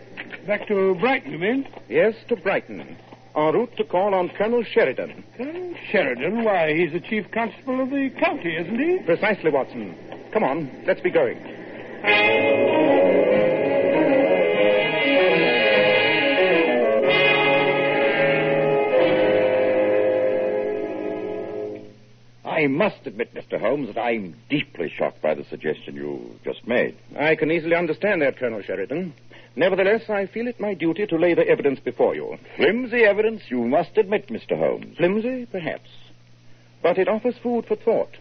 Back 0.47 0.69
to 0.69 0.95
Brighton, 0.95 1.31
you 1.31 1.39
mean? 1.39 1.69
Yes, 1.91 2.15
to 2.29 2.37
Brighton. 2.37 2.97
En 3.37 3.53
route 3.53 3.77
to 3.77 3.85
call 3.85 4.15
on 4.15 4.31
Colonel 4.31 4.65
Sheridan. 4.65 5.23
Colonel 5.37 5.75
Sheridan? 5.91 6.45
Why, 6.45 6.75
he's 6.75 6.93
the 6.93 7.01
chief 7.01 7.31
constable 7.31 7.83
of 7.83 7.91
the 7.91 8.09
county, 8.19 8.57
isn't 8.57 8.79
he? 8.79 9.01
Precisely, 9.05 9.51
Watson. 9.51 9.95
Come 10.33 10.45
on, 10.45 10.85
let's 10.87 11.03
be 11.03 11.11
going. 11.11 12.72
I 22.63 22.69
must 22.69 23.07
admit, 23.07 23.35
Mr. 23.35 23.59
Holmes, 23.59 23.93
that 23.93 24.01
I'm 24.01 24.37
deeply 24.49 24.89
shocked 24.89 25.21
by 25.21 25.35
the 25.35 25.45
suggestion 25.51 25.97
you 25.97 26.39
just 26.45 26.65
made. 26.65 26.97
I 27.19 27.35
can 27.35 27.51
easily 27.51 27.75
understand 27.75 28.23
that, 28.23 28.37
Colonel 28.37 28.63
Sheridan. 28.63 29.15
Nevertheless, 29.57 30.09
I 30.09 30.27
feel 30.27 30.47
it 30.47 30.61
my 30.61 30.75
duty 30.75 31.05
to 31.07 31.17
lay 31.17 31.35
the 31.35 31.47
evidence 31.49 31.81
before 31.81 32.15
you. 32.15 32.39
Flimsy 32.57 33.03
evidence, 33.03 33.43
you 33.49 33.65
must 33.67 33.99
admit, 33.99 34.29
Mr. 34.29 34.57
Holmes. 34.57 34.97
Flimsy, 34.97 35.47
perhaps. 35.47 35.91
But 36.85 36.99
it 36.99 37.09
offers 37.09 37.35
food 37.43 37.67
for 37.67 37.75
thought. 37.75 38.17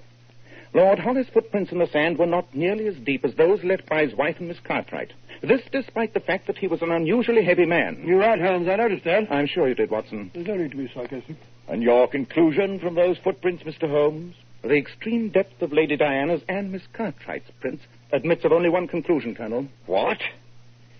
Lord 0.73 0.97
Hollis' 0.97 1.29
footprints 1.31 1.71
in 1.71 1.77
the 1.77 1.87
sand 1.87 2.17
were 2.17 2.25
not 2.25 2.55
nearly 2.55 2.87
as 2.87 2.95
deep 2.95 3.23
as 3.23 3.35
those 3.35 3.63
left 3.63 3.87
by 3.87 4.03
his 4.03 4.15
wife 4.15 4.37
and 4.39 4.47
Miss 4.47 4.59
Cartwright. 4.59 5.13
This 5.41 5.61
despite 5.71 6.13
the 6.13 6.19
fact 6.19 6.47
that 6.47 6.57
he 6.57 6.67
was 6.67 6.81
an 6.81 6.91
unusually 6.91 7.43
heavy 7.43 7.65
man. 7.65 8.03
You're 8.05 8.19
right, 8.19 8.39
Holmes. 8.39 8.67
I 8.69 8.75
noticed 8.75 9.05
that. 9.05 9.31
I'm 9.31 9.47
sure 9.47 9.67
you 9.67 9.75
did, 9.75 9.89
Watson. 9.89 10.29
There's 10.33 10.45
no 10.47 10.55
need 10.55 10.71
to 10.71 10.77
be 10.77 10.91
sarcastic. 10.93 11.35
And 11.67 11.81
your 11.81 12.07
conclusion 12.07 12.79
from 12.79 12.95
those 12.95 13.17
footprints, 13.17 13.63
Mr. 13.63 13.89
Holmes? 13.89 14.35
The 14.61 14.75
extreme 14.75 15.29
depth 15.29 15.61
of 15.63 15.73
Lady 15.73 15.97
Diana's 15.97 16.41
and 16.47 16.71
Miss 16.71 16.83
Cartwright's 16.93 17.49
prints 17.59 17.83
admits 18.13 18.45
of 18.45 18.51
only 18.51 18.69
one 18.69 18.87
conclusion, 18.87 19.33
Colonel. 19.33 19.67
What? 19.87 20.19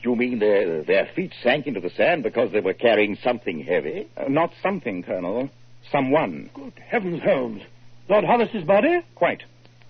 You 0.02 0.16
mean 0.16 0.40
their, 0.40 0.82
their 0.84 1.08
feet 1.16 1.34
sank 1.44 1.68
into 1.68 1.80
the 1.80 1.92
sand 1.92 2.24
because 2.24 2.52
they 2.52 2.62
were 2.62 2.74
carrying 2.74 3.18
something 3.24 3.64
heavy? 3.64 4.08
Uh, 4.18 4.24
not 4.28 4.52
something, 4.64 5.04
Colonel. 5.04 5.52
Someone. 5.92 6.50
Good 6.56 6.74
heavens, 6.84 7.22
Holmes. 7.22 7.62
Lord 8.10 8.26
Hollis's 8.26 8.64
body? 8.64 9.02
Quite. 9.14 9.44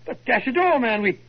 But 0.06 0.26
dash 0.26 0.48
it 0.48 0.58
all, 0.58 0.80
man, 0.80 1.02
we 1.02 1.20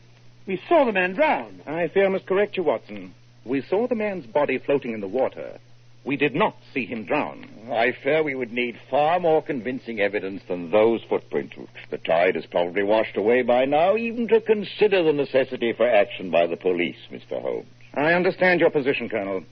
we 0.45 0.61
saw 0.67 0.85
the 0.85 0.91
man 0.91 1.13
drown. 1.13 1.61
I 1.65 1.87
fear 1.87 2.05
I 2.05 2.09
must 2.09 2.25
correct 2.25 2.57
you, 2.57 2.63
Watson. 2.63 3.13
We 3.45 3.61
saw 3.61 3.87
the 3.87 3.95
man's 3.95 4.25
body 4.25 4.57
floating 4.57 4.93
in 4.93 5.01
the 5.01 5.07
water. 5.07 5.59
We 6.05 6.17
did 6.17 6.35
not 6.35 6.57
see 6.73 6.85
him 6.85 7.05
drown. 7.05 7.47
I 7.71 7.93
fear 8.03 8.23
we 8.23 8.35
would 8.35 8.51
need 8.51 8.77
far 8.89 9.21
more 9.21 9.41
convincing 9.41 10.01
evidence 10.01 10.43
than 10.49 10.69
those 10.69 11.01
footprints, 11.07 11.55
which 11.55 11.69
the 11.89 11.97
tide 11.97 12.35
has 12.35 12.45
probably 12.45 12.83
washed 12.83 13.15
away 13.15 13.41
by 13.41 13.63
now, 13.63 13.95
even 13.95 14.27
to 14.27 14.41
consider 14.41 15.01
the 15.01 15.13
necessity 15.13 15.71
for 15.71 15.87
action 15.87 16.29
by 16.29 16.45
the 16.45 16.57
police, 16.57 16.97
Mr. 17.09 17.41
Holmes. 17.41 17.67
I 17.93 18.13
understand 18.13 18.59
your 18.59 18.69
position, 18.69 19.07
Colonel. 19.07 19.43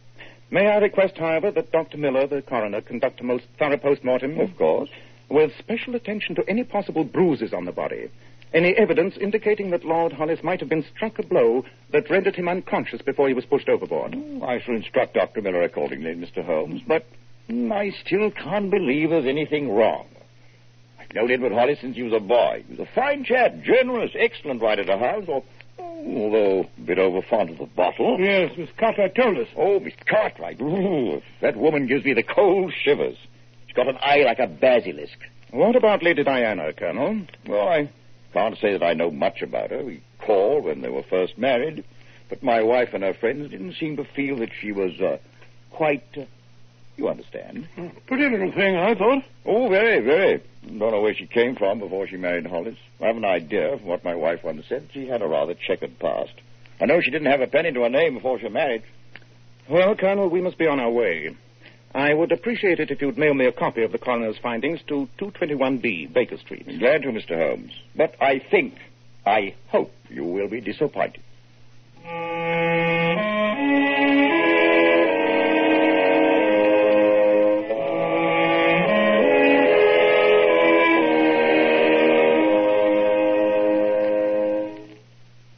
May 0.50 0.68
I 0.68 0.80
request, 0.80 1.18
however, 1.18 1.52
that 1.52 1.72
Dr. 1.72 1.98
Miller, 1.98 2.28
the 2.28 2.42
coroner, 2.42 2.82
conduct 2.82 3.22
a 3.22 3.24
most 3.24 3.46
thorough 3.58 3.78
post-mortem? 3.78 4.38
Of 4.38 4.58
course. 4.58 4.90
With 5.30 5.52
special 5.58 5.96
attention 5.96 6.36
to 6.36 6.44
any 6.50 6.66
possible 6.66 7.06
bruises 7.06 7.54
on 7.54 7.64
the 7.64 7.72
body. 7.72 8.10
Any 8.54 8.76
evidence 8.76 9.16
indicating 9.20 9.70
that 9.72 9.86
Lord 9.86 10.12
Hollis 10.12 10.44
might 10.44 10.60
have 10.60 10.68
been 10.68 10.86
struck 10.94 11.18
a 11.20 11.24
blow 11.24 11.64
that 11.94 12.10
rendered 12.10 12.36
him 12.36 12.50
unconscious 12.50 13.02
before 13.02 13.30
he 13.30 13.34
was 13.34 13.46
pushed 13.46 13.70
overboard. 13.70 14.14
Oh, 14.16 14.46
I 14.46 14.60
shall 14.60 14.76
instruct 14.76 15.14
Dr. 15.14 15.42
Miller 15.42 15.62
accordingly, 15.64 16.14
Mr. 16.16 16.44
Holmes, 16.44 16.82
but 16.86 17.06
I 17.50 17.92
still 18.06 18.30
can't 18.32 18.70
believe 18.70 19.10
there's 19.10 19.26
anything 19.26 19.72
wrong. 19.74 20.06
I've 21.00 21.14
known 21.16 21.32
Edward 21.32 21.54
Hollis 21.54 21.80
since 21.80 21.96
he 21.96 22.04
was 22.04 22.14
a 22.14 22.20
boy. 22.20 22.66
He 22.68 22.76
was 22.76 22.88
a 22.88 22.94
fine 22.94 23.24
chap, 23.24 23.54
generous, 23.64 24.12
excellent 24.18 24.62
rider 24.62 24.84
to 24.84 24.98
hounds, 24.98 25.30
although 25.80 26.68
a 26.78 26.82
bit 26.82 27.00
over 27.00 27.22
fond 27.22 27.52
of 27.52 27.58
the 27.58 27.66
bottle. 27.68 28.18
Yes, 28.20 28.52
Miss 28.58 28.70
Cartwright 28.78 29.16
told 29.16 29.38
us. 29.38 29.48
Oh, 29.56 29.80
Miss 29.80 29.94
Cartwright. 30.10 30.60
Ooh, 30.62 31.22
that 31.42 31.56
woman 31.56 31.88
gives 31.88 32.04
me 32.04 32.14
the 32.14 32.24
cold 32.24 32.74
shivers. 32.84 33.16
She's 33.68 33.76
got 33.76 33.88
an 33.88 33.98
eye 34.02 34.24
like 34.26 34.40
a 34.40 34.48
basilisk. 34.48 35.18
What 35.52 35.78
about 35.78 36.04
Lady 36.04 36.24
Diana, 36.24 36.74
Colonel? 36.74 37.22
Well, 37.48 37.68
I 37.68 37.90
can't 38.34 38.58
say 38.58 38.74
that 38.74 38.84
I 38.84 38.94
know 38.94 39.12
much 39.12 39.42
about 39.42 39.72
her. 39.72 39.84
We 39.84 40.02
called 40.20 40.66
when 40.66 40.82
they 40.82 40.90
were 40.90 41.04
first 41.04 41.38
married, 41.38 41.84
but 42.30 42.44
my 42.44 42.62
wife 42.62 42.94
and 42.94 43.04
her 43.04 43.14
friends 43.14 43.52
didn't 43.52 43.74
seem 43.74 43.98
to 43.98 44.04
feel 44.04 44.38
that 44.38 44.52
she 44.60 44.72
was 44.72 45.00
uh, 45.02 45.18
quite. 45.72 46.04
Uh, 46.18 46.26
you 46.98 47.08
understand? 47.08 47.68
Pretty 48.06 48.30
little 48.30 48.52
thing, 48.52 48.76
I 48.76 48.94
thought. 48.94 49.24
Oh, 49.46 49.70
very, 49.70 50.00
very. 50.02 50.44
Don't 50.68 50.92
know 50.92 51.02
where 51.02 51.16
she 51.16 51.26
came 51.26 51.56
from 51.56 51.80
before 51.80 52.06
she 52.06 52.18
married 52.18 52.46
Hollis. 52.46 52.76
I 53.02 53.08
have 53.08 53.18
an 53.18 53.26
idea 53.26 53.78
from 53.78 53.88
what 53.88 54.04
my 54.04 54.14
wife 54.14 54.44
once 54.44 54.66
said. 54.68 54.90
She 54.94 55.08
had 55.08 55.22
a 55.22 55.28
rather 55.28 55.56
checkered 55.56 55.98
past. 56.00 56.34
I 56.80 56.86
know 56.86 57.02
she 57.02 57.10
didn't 57.10 57.32
have 57.32 57.42
a 57.42 57.48
penny 57.48 57.72
to 57.72 57.82
her 57.82 57.90
name 57.90 58.16
before 58.16 58.40
she 58.40 58.50
married. 58.50 58.84
Well, 59.70 59.96
Colonel, 59.96 60.30
we 60.30 60.42
must 60.42 60.58
be 60.58 60.68
on 60.68 60.80
our 60.80 60.92
way. 60.92 61.36
I 61.94 62.14
would 62.14 62.32
appreciate 62.32 62.80
it 62.80 62.90
if 62.90 63.02
you'd 63.02 63.18
mail 63.18 63.34
me 63.34 63.46
a 63.46 63.52
copy 63.52 63.84
of 63.84 63.92
the 63.92 63.98
coroner's 63.98 64.38
findings 64.42 64.80
to 64.88 65.10
221B, 65.20 66.14
Baker 66.14 66.38
Street. 66.38 66.66
Glad 66.80 67.02
to, 67.02 67.10
Mr. 67.10 67.38
Holmes. 67.38 67.72
But 67.96 68.16
I 68.22 68.42
think, 68.50 68.76
I 69.26 69.56
hope 69.68 69.92
you 70.10 70.24
will 70.24 70.48
be 70.48 70.62
disappointed. 70.62 71.22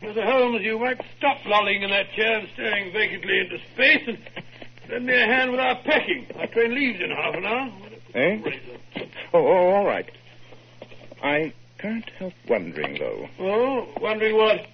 Mr. 0.02 0.25
Holmes, 0.25 0.63
you 0.63 0.80
might 0.80 1.00
stop 1.18 1.38
lolling 1.46 1.84
in 1.84 1.92
that 1.92 2.12
chair 2.16 2.40
and 2.40 2.48
staring 2.54 2.92
vacantly 2.92 3.40
into 3.40 3.58
space 3.74 4.02
and 4.08 4.42
lend 4.90 5.06
me 5.06 5.13
a 5.13 5.25
hand 5.25 5.52
with 5.52 5.60
our 5.60 5.75
packing. 5.84 6.28
Our 6.38 6.48
train 6.48 6.74
leaves 6.75 7.00
in 7.04 7.10
half 7.12 7.36
an 7.36 7.46
hour. 7.46 7.72
Eh? 8.16 8.38
Oh, 9.34 9.40
oh, 9.48 9.70
all 9.75 9.86
right. 9.86 10.10
I 11.24 11.54
can't 11.80 12.10
help 12.20 12.34
wondering, 12.50 12.98
though, 13.00 13.28
Oh, 13.40 13.88
wondering 14.02 14.36
what? 14.38 14.68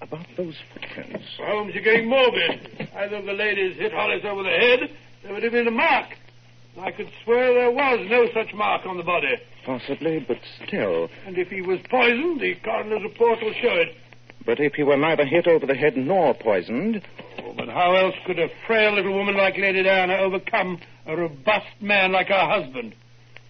about 0.00 0.26
those 0.36 0.56
footprints. 0.72 1.24
Holmes, 1.38 1.72
you're 1.74 1.84
getting 1.84 2.08
morbid. 2.08 2.88
Either 2.96 3.16
of 3.16 3.24
the 3.24 3.32
ladies 3.32 3.76
hit 3.76 3.92
Hollis 3.92 4.22
over 4.24 4.42
the 4.42 4.48
head, 4.50 4.80
there 5.22 5.32
would 5.32 5.44
have 5.44 5.52
been 5.52 5.68
a 5.68 5.70
mark. 5.70 6.06
I 6.80 6.90
could 6.90 7.08
swear 7.22 7.54
there 7.54 7.70
was 7.70 8.04
no 8.10 8.26
such 8.34 8.52
mark 8.52 8.84
on 8.84 8.96
the 8.96 9.04
body. 9.04 9.34
Possibly, 9.64 10.18
but 10.26 10.38
still. 10.66 11.08
And 11.24 11.38
if 11.38 11.48
he 11.48 11.60
was 11.60 11.78
poisoned, 11.88 12.40
the 12.40 12.56
coroner's 12.64 13.02
report 13.04 13.40
will 13.42 13.52
show 13.62 13.74
it. 13.76 13.94
But 14.44 14.58
if 14.60 14.74
he 14.74 14.82
were 14.82 14.96
neither 14.96 15.24
hit 15.24 15.46
over 15.46 15.66
the 15.66 15.74
head 15.74 15.96
nor 15.96 16.34
poisoned, 16.34 17.02
Oh, 17.38 17.54
but 17.56 17.68
how 17.68 17.94
else 17.94 18.14
could 18.26 18.38
a 18.38 18.48
frail 18.66 18.92
little 18.94 19.14
woman 19.14 19.36
like 19.36 19.56
Lady 19.56 19.82
Diana 19.82 20.14
overcome 20.16 20.80
a 21.06 21.16
robust 21.16 21.66
man 21.80 22.12
like 22.12 22.28
her 22.28 22.46
husband? 22.46 22.94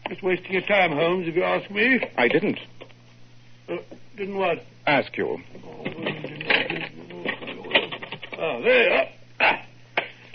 Just 0.08 0.22
wasting 0.22 0.52
your 0.52 0.62
time, 0.62 0.92
Holmes, 0.92 1.26
if 1.28 1.34
you 1.34 1.42
ask 1.44 1.70
me. 1.70 2.00
I 2.16 2.28
didn't 2.28 2.58
Uh, 3.68 3.76
didn't 4.16 4.36
what? 4.36 4.64
ask 4.86 5.16
you. 5.16 5.38
Oh, 8.38 8.60
there 8.62 8.82
you 8.88 8.92
are. 8.94 9.06
Ah. 9.40 9.62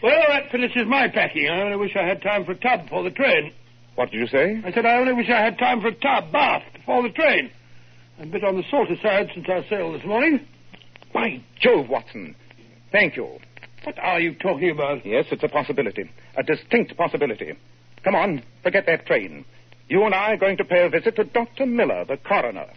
Well, 0.02 0.24
that 0.30 0.52
finishes 0.52 0.86
my 0.88 1.08
packing. 1.10 1.50
I 1.50 1.62
only 1.62 1.78
wish 1.78 1.96
I 1.96 2.04
had 2.08 2.22
time 2.22 2.46
for 2.46 2.52
a 2.54 2.56
tub 2.56 2.84
before 2.84 3.04
the 3.04 3.12
train. 3.12 3.52
What 3.96 4.12
did 4.12 4.20
you 4.20 4.28
say? 4.28 4.62
I 4.64 4.72
said 4.72 4.86
I 4.86 4.98
only 4.98 5.14
wish 5.14 5.30
I 5.30 5.42
had 5.44 5.58
time 5.58 5.82
for 5.82 5.88
a 5.88 5.94
tub, 5.96 6.32
bath, 6.32 6.64
before 6.74 7.04
the 7.04 7.10
train. 7.10 7.50
A 8.20 8.26
bit 8.26 8.44
on 8.44 8.56
the 8.58 8.64
salty 8.72 9.00
side 9.02 9.30
since 9.34 9.46
our 9.48 9.64
sail 9.70 9.94
this 9.94 10.04
morning. 10.04 10.46
By 11.14 11.42
Jove, 11.60 11.88
Watson. 11.88 12.36
Thank 12.92 13.16
you. 13.16 13.38
What 13.84 14.00
are 14.00 14.20
you 14.20 14.34
talking 14.36 14.72
about? 14.72 15.06
Yes, 15.06 15.26
it's 15.32 15.44
a 15.44 15.48
possibility. 15.48 16.10
A 16.36 16.44
distinct 16.44 16.98
possibility. 16.98 17.54
Come 18.04 18.16
on, 18.16 18.44
forget 18.64 18.86
that 18.88 19.06
train. 19.06 19.46
You 19.88 20.04
and 20.04 20.16
I 20.16 20.34
are 20.34 20.38
going 20.38 20.58
to 20.58 20.66
pay 20.66 20.86
a 20.86 20.90
visit 20.90 21.16
to 21.18 21.26
Dr. 21.26 21.66
Miller, 21.66 22.06
the 22.06 22.18
coroner. 22.18 22.68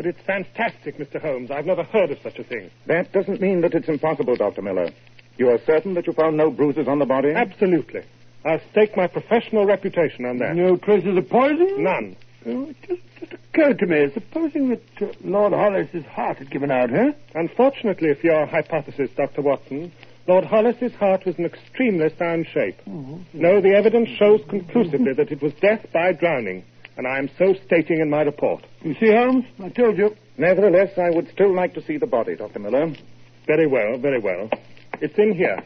But 0.00 0.06
it's 0.06 0.22
fantastic, 0.22 0.96
Mr. 0.96 1.20
Holmes. 1.20 1.50
I've 1.50 1.66
never 1.66 1.82
heard 1.82 2.10
of 2.10 2.18
such 2.22 2.38
a 2.38 2.42
thing. 2.42 2.70
That 2.86 3.12
doesn't 3.12 3.38
mean 3.38 3.60
that 3.60 3.74
it's 3.74 3.86
impossible, 3.86 4.34
Dr. 4.34 4.62
Miller. 4.62 4.88
You 5.36 5.50
are 5.50 5.58
certain 5.66 5.92
that 5.92 6.06
you 6.06 6.14
found 6.14 6.38
no 6.38 6.50
bruises 6.50 6.88
on 6.88 7.00
the 7.00 7.04
body? 7.04 7.32
Absolutely. 7.32 8.04
I'll 8.42 8.62
stake 8.70 8.96
my 8.96 9.08
professional 9.08 9.66
reputation 9.66 10.24
on 10.24 10.38
that. 10.38 10.56
No 10.56 10.78
traces 10.78 11.18
of 11.18 11.28
poison? 11.28 11.84
None. 11.84 12.16
Oh, 12.46 12.70
it 12.70 12.76
just, 12.88 13.02
just 13.20 13.32
occurred 13.34 13.78
to 13.80 13.86
me, 13.86 14.10
supposing 14.14 14.70
that 14.70 15.02
uh, 15.02 15.12
Lord 15.22 15.52
Hollis's 15.52 16.06
heart 16.06 16.38
had 16.38 16.50
given 16.50 16.70
out, 16.70 16.88
huh? 16.88 17.12
Unfortunately 17.34 18.14
for 18.14 18.26
your 18.26 18.46
hypothesis, 18.46 19.10
Dr. 19.14 19.42
Watson, 19.42 19.92
Lord 20.26 20.44
Hollis's 20.44 20.94
heart 20.94 21.26
was 21.26 21.34
in 21.36 21.44
extremely 21.44 22.08
sound 22.16 22.46
shape. 22.46 22.78
No, 22.86 23.60
the 23.60 23.74
evidence 23.76 24.08
shows 24.18 24.40
conclusively 24.48 25.12
that 25.12 25.30
it 25.30 25.42
was 25.42 25.52
death 25.60 25.84
by 25.92 26.14
drowning, 26.14 26.64
and 27.00 27.08
I 27.08 27.16
am 27.18 27.30
so 27.38 27.54
stating 27.64 28.00
in 28.00 28.10
my 28.10 28.20
report. 28.20 28.62
You 28.82 28.94
see, 29.00 29.10
Holmes, 29.10 29.46
I 29.58 29.70
told 29.70 29.96
you. 29.96 30.14
Nevertheless, 30.36 30.90
I 30.98 31.08
would 31.08 31.30
still 31.32 31.54
like 31.54 31.72
to 31.72 31.82
see 31.86 31.96
the 31.96 32.06
body, 32.06 32.36
Dr. 32.36 32.58
Miller. 32.58 32.94
Very 33.46 33.66
well, 33.66 33.96
very 33.96 34.20
well. 34.20 34.50
It's 35.00 35.18
in 35.18 35.32
here. 35.34 35.56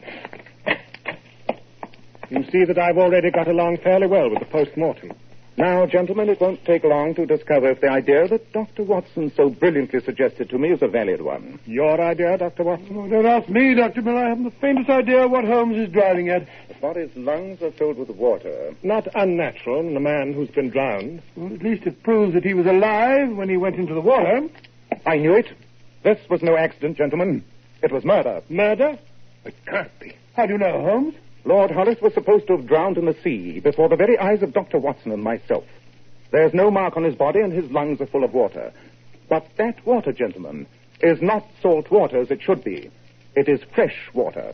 You 2.29 2.41
see 2.49 2.63
that 2.63 2.77
I've 2.77 2.97
already 2.97 3.31
got 3.31 3.49
along 3.49 3.79
fairly 3.83 4.07
well 4.07 4.29
with 4.29 4.39
the 4.39 4.45
post-mortem. 4.45 5.11
Now, 5.57 5.85
gentlemen, 5.85 6.27
it 6.27 6.41
won't 6.41 6.65
take 6.65 6.83
long 6.83 7.15
to 7.15 7.25
discover 7.25 7.69
if 7.71 7.79
the 7.79 7.89
idea 7.89 8.27
that 8.27 8.51
Dr. 8.51 8.83
Watson 8.83 9.31
so 9.37 9.49
brilliantly 9.49 10.01
suggested 10.01 10.49
to 10.49 10.57
me 10.57 10.71
is 10.71 10.81
a 10.81 10.87
valid 10.89 11.21
one. 11.21 11.59
Your 11.65 11.99
idea, 12.01 12.37
Dr. 12.37 12.63
Watson? 12.63 12.97
Oh, 12.97 13.07
don't 13.07 13.25
ask 13.25 13.47
me, 13.47 13.73
Dr. 13.73 14.01
Miller. 14.01 14.25
I 14.25 14.29
haven't 14.29 14.43
the 14.43 14.51
faintest 14.51 14.89
idea 14.89 15.29
what 15.29 15.45
Holmes 15.45 15.77
is 15.77 15.89
driving 15.93 16.27
at. 16.27 16.45
The 16.67 16.73
body's 16.75 17.15
lungs 17.15 17.61
are 17.61 17.71
filled 17.71 17.97
with 17.97 18.09
water. 18.09 18.75
Not 18.83 19.07
unnatural 19.15 19.87
in 19.87 19.95
a 19.95 20.01
man 20.01 20.33
who's 20.33 20.49
been 20.49 20.71
drowned. 20.71 21.21
Well, 21.37 21.53
at 21.53 21.63
least 21.63 21.83
it 21.87 22.03
proves 22.03 22.33
that 22.33 22.43
he 22.43 22.53
was 22.53 22.65
alive 22.65 23.29
when 23.29 23.47
he 23.47 23.55
went 23.55 23.77
into 23.77 23.93
the 23.93 24.01
water. 24.01 24.49
I 25.05 25.17
knew 25.17 25.35
it. 25.35 25.47
This 26.03 26.19
was 26.29 26.41
no 26.41 26.57
accident, 26.57 26.97
gentlemen. 26.97 27.45
It 27.81 27.93
was 27.93 28.03
murder. 28.03 28.41
Murder? 28.49 28.99
It 29.45 29.55
can't 29.65 29.99
be. 29.99 30.15
How 30.35 30.47
do 30.47 30.53
you 30.53 30.59
know, 30.59 30.81
Holmes? 30.81 31.15
Lord 31.45 31.69
Hollis 31.69 32.01
was 32.01 32.13
supposed 32.13 32.47
to 32.47 32.57
have 32.57 32.67
drowned 32.67 32.97
in 32.97 33.05
the 33.05 33.15
sea 33.23 33.59
before 33.59 33.87
the 33.87 33.95
very 33.95 34.17
eyes 34.17 34.41
of 34.41 34.51
Dr. 34.51 34.79
Watson 34.79 35.11
and 35.11 35.23
myself. 35.23 35.63
There's 36.31 36.55
no 36.55 36.71
mark 36.71 36.97
on 36.97 37.03
his 37.03 37.15
body, 37.15 37.39
and 37.39 37.53
his 37.53 37.69
lungs 37.71 38.01
are 38.01 38.07
full 38.07 38.23
of 38.23 38.33
water. 38.33 38.73
But 39.29 39.45
that 39.57 39.85
water, 39.85 40.11
gentlemen, 40.11 40.65
is 41.01 41.21
not 41.21 41.47
salt 41.61 41.91
water 41.91 42.19
as 42.19 42.31
it 42.31 42.41
should 42.41 42.63
be. 42.63 42.89
It 43.35 43.47
is 43.47 43.61
fresh 43.75 44.09
water. 44.13 44.53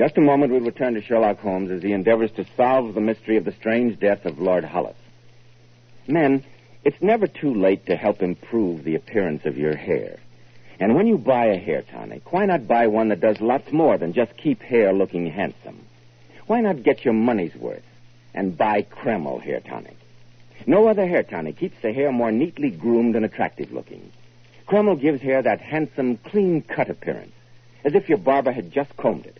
Just 0.00 0.16
a 0.16 0.22
moment, 0.22 0.50
we'll 0.50 0.62
return 0.62 0.94
to 0.94 1.02
Sherlock 1.02 1.40
Holmes 1.40 1.70
as 1.70 1.82
he 1.82 1.92
endeavors 1.92 2.30
to 2.32 2.46
solve 2.56 2.94
the 2.94 3.02
mystery 3.02 3.36
of 3.36 3.44
the 3.44 3.52
strange 3.52 4.00
death 4.00 4.24
of 4.24 4.38
Lord 4.38 4.64
Hollis. 4.64 4.96
Men, 6.06 6.42
it's 6.84 7.02
never 7.02 7.26
too 7.26 7.54
late 7.54 7.84
to 7.84 7.96
help 7.96 8.22
improve 8.22 8.82
the 8.82 8.94
appearance 8.94 9.44
of 9.44 9.58
your 9.58 9.76
hair. 9.76 10.18
And 10.78 10.94
when 10.94 11.06
you 11.06 11.18
buy 11.18 11.48
a 11.48 11.58
hair 11.58 11.82
tonic, 11.82 12.32
why 12.32 12.46
not 12.46 12.66
buy 12.66 12.86
one 12.86 13.10
that 13.10 13.20
does 13.20 13.42
lots 13.42 13.70
more 13.72 13.98
than 13.98 14.14
just 14.14 14.34
keep 14.38 14.62
hair 14.62 14.94
looking 14.94 15.26
handsome? 15.26 15.84
Why 16.46 16.62
not 16.62 16.82
get 16.82 17.04
your 17.04 17.12
money's 17.12 17.54
worth 17.54 17.84
and 18.32 18.56
buy 18.56 18.86
Kreml 18.90 19.42
hair 19.42 19.60
tonic? 19.60 19.98
No 20.66 20.88
other 20.88 21.06
hair 21.06 21.24
tonic 21.24 21.58
keeps 21.58 21.76
the 21.82 21.92
hair 21.92 22.10
more 22.10 22.32
neatly 22.32 22.70
groomed 22.70 23.16
and 23.16 23.26
attractive 23.26 23.70
looking. 23.70 24.10
Kreml 24.66 24.98
gives 24.98 25.20
hair 25.20 25.42
that 25.42 25.60
handsome, 25.60 26.16
clean 26.16 26.62
cut 26.62 26.88
appearance, 26.88 27.34
as 27.84 27.94
if 27.94 28.08
your 28.08 28.16
barber 28.16 28.52
had 28.52 28.72
just 28.72 28.96
combed 28.96 29.26
it. 29.26 29.36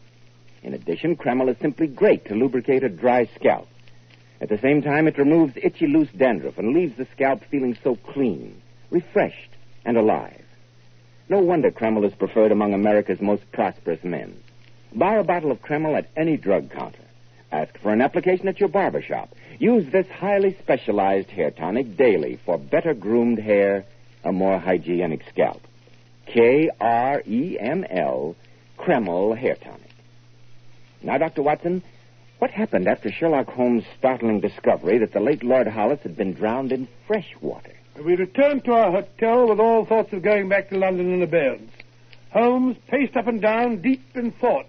In 0.63 0.75
addition, 0.75 1.17
Kreml 1.17 1.51
is 1.51 1.57
simply 1.59 1.87
great 1.87 2.27
to 2.27 2.35
lubricate 2.35 2.83
a 2.83 2.89
dry 2.89 3.29
scalp. 3.35 3.69
At 4.41 4.49
the 4.49 4.59
same 4.59 4.83
time, 4.83 5.07
it 5.07 5.19
removes 5.19 5.55
itchy, 5.57 5.87
loose 5.87 6.11
dandruff 6.17 6.59
and 6.59 6.75
leaves 6.75 6.97
the 6.97 7.07
scalp 7.13 7.43
feeling 7.51 7.77
so 7.83 7.97
clean, 7.97 8.61
refreshed, 8.91 9.51
and 9.85 9.97
alive. 9.97 10.45
No 11.29 11.39
wonder 11.41 11.71
Kreml 11.71 12.05
is 12.07 12.15
preferred 12.15 12.53
among 12.53 12.75
America's 12.75 13.21
most 13.21 13.51
prosperous 13.53 14.03
men. 14.03 14.37
Buy 14.95 15.17
a 15.17 15.25
bottle 15.25 15.51
of 15.51 15.63
Kreml 15.63 15.97
at 15.97 16.11
any 16.17 16.37
drug 16.37 16.71
counter. 16.71 17.05
Ask 17.53 17.79
for 17.79 17.93
an 17.93 18.01
application 18.01 18.49
at 18.49 18.61
your 18.61 18.69
barber 18.69 19.03
shop. 19.03 19.31
Use 19.59 19.91
this 19.91 20.07
highly 20.09 20.57
specialized 20.59 21.31
hair 21.31 21.51
tonic 21.51 21.97
daily 21.97 22.39
for 22.45 22.59
better 22.59 22.95
groomed 22.95 23.39
hair, 23.39 23.85
a 24.25 24.33
more 24.33 24.59
hygienic 24.59 25.23
scalp. 25.29 25.63
K 26.27 26.71
R 26.81 27.23
E 27.27 27.59
M 27.59 27.85
L, 27.91 28.37
Kreml 28.79 29.37
Hair 29.37 29.57
Tonic. 29.57 29.90
Now, 31.03 31.19
Dr. 31.19 31.43
Watson, 31.43 31.83
what 32.39 32.51
happened 32.51 32.89
after 32.89 33.11
Sherlock 33.11 33.49
Holmes' 33.49 33.85
startling 33.99 34.41
discovery 34.41 34.99
that 34.99 35.13
the 35.13 35.21
late 35.21 35.43
Lord 35.43 35.67
Hollis 35.67 36.01
had 36.03 36.17
been 36.17 36.35
drowned 36.35 36.73
in 36.73 36.89
fresh 37.07 37.35
water? 37.41 37.73
We 38.03 38.17
returned 38.17 38.65
to 38.65 38.73
our 38.73 38.91
hotel 38.91 39.49
with 39.49 39.61
all 39.61 39.85
thoughts 39.85 40.13
of 40.13 40.23
going 40.23 40.49
back 40.49 40.71
to 40.71 40.79
London 40.79 41.13
in 41.13 41.23
abeyance. 41.23 41.73
Holmes 42.31 42.77
paced 42.89 43.17
up 43.17 43.27
and 43.27 43.41
down, 43.41 43.83
deep 43.83 44.03
in 44.15 44.31
thought. 44.33 44.69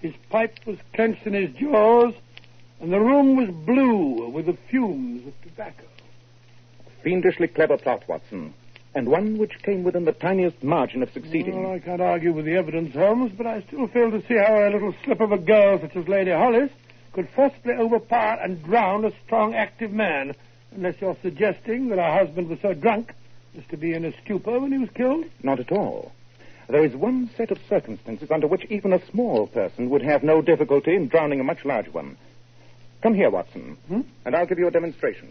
His 0.00 0.14
pipe 0.30 0.58
was 0.66 0.78
clenched 0.94 1.26
in 1.26 1.34
his 1.34 1.54
jaws, 1.54 2.14
and 2.80 2.92
the 2.92 3.00
room 3.00 3.36
was 3.36 3.50
blue 3.50 4.28
with 4.30 4.46
the 4.46 4.56
fumes 4.68 5.26
of 5.26 5.40
tobacco. 5.42 5.84
Fiendishly 7.02 7.48
clever 7.48 7.76
plot, 7.76 8.02
Watson. 8.08 8.54
And 8.94 9.08
one 9.08 9.38
which 9.38 9.62
came 9.62 9.84
within 9.84 10.04
the 10.04 10.12
tiniest 10.12 10.62
margin 10.62 11.02
of 11.02 11.10
succeeding. 11.12 11.62
Well, 11.62 11.72
I 11.72 11.78
can't 11.78 12.02
argue 12.02 12.32
with 12.32 12.44
the 12.44 12.56
evidence, 12.56 12.94
Holmes, 12.94 13.32
but 13.36 13.46
I 13.46 13.62
still 13.62 13.88
fail 13.88 14.10
to 14.10 14.20
see 14.26 14.34
how 14.36 14.68
a 14.68 14.70
little 14.70 14.94
slip 15.04 15.20
of 15.20 15.32
a 15.32 15.38
girl 15.38 15.80
such 15.80 15.96
as 15.96 16.06
Lady 16.08 16.30
Hollis 16.30 16.70
could 17.14 17.28
forcibly 17.34 17.72
overpower 17.74 18.38
and 18.42 18.62
drown 18.62 19.04
a 19.06 19.12
strong, 19.24 19.54
active 19.54 19.92
man, 19.92 20.34
unless 20.74 20.96
you're 21.00 21.16
suggesting 21.22 21.88
that 21.88 21.98
her 21.98 22.18
husband 22.24 22.48
was 22.48 22.58
so 22.60 22.74
drunk 22.74 23.14
as 23.56 23.64
to 23.70 23.76
be 23.78 23.94
in 23.94 24.04
a 24.04 24.12
stupor 24.22 24.58
when 24.60 24.72
he 24.72 24.78
was 24.78 24.90
killed. 24.94 25.24
Not 25.42 25.60
at 25.60 25.72
all. 25.72 26.12
There 26.68 26.84
is 26.84 26.94
one 26.94 27.28
set 27.36 27.50
of 27.50 27.58
circumstances 27.68 28.30
under 28.30 28.46
which 28.46 28.64
even 28.70 28.92
a 28.92 29.04
small 29.10 29.46
person 29.46 29.90
would 29.90 30.02
have 30.02 30.22
no 30.22 30.40
difficulty 30.42 30.94
in 30.94 31.08
drowning 31.08 31.40
a 31.40 31.44
much 31.44 31.64
larger 31.64 31.90
one. 31.90 32.16
Come 33.02 33.14
here, 33.14 33.30
Watson, 33.30 33.76
Hmm? 33.88 34.02
and 34.24 34.34
I'll 34.36 34.46
give 34.46 34.58
you 34.58 34.68
a 34.68 34.70
demonstration. 34.70 35.28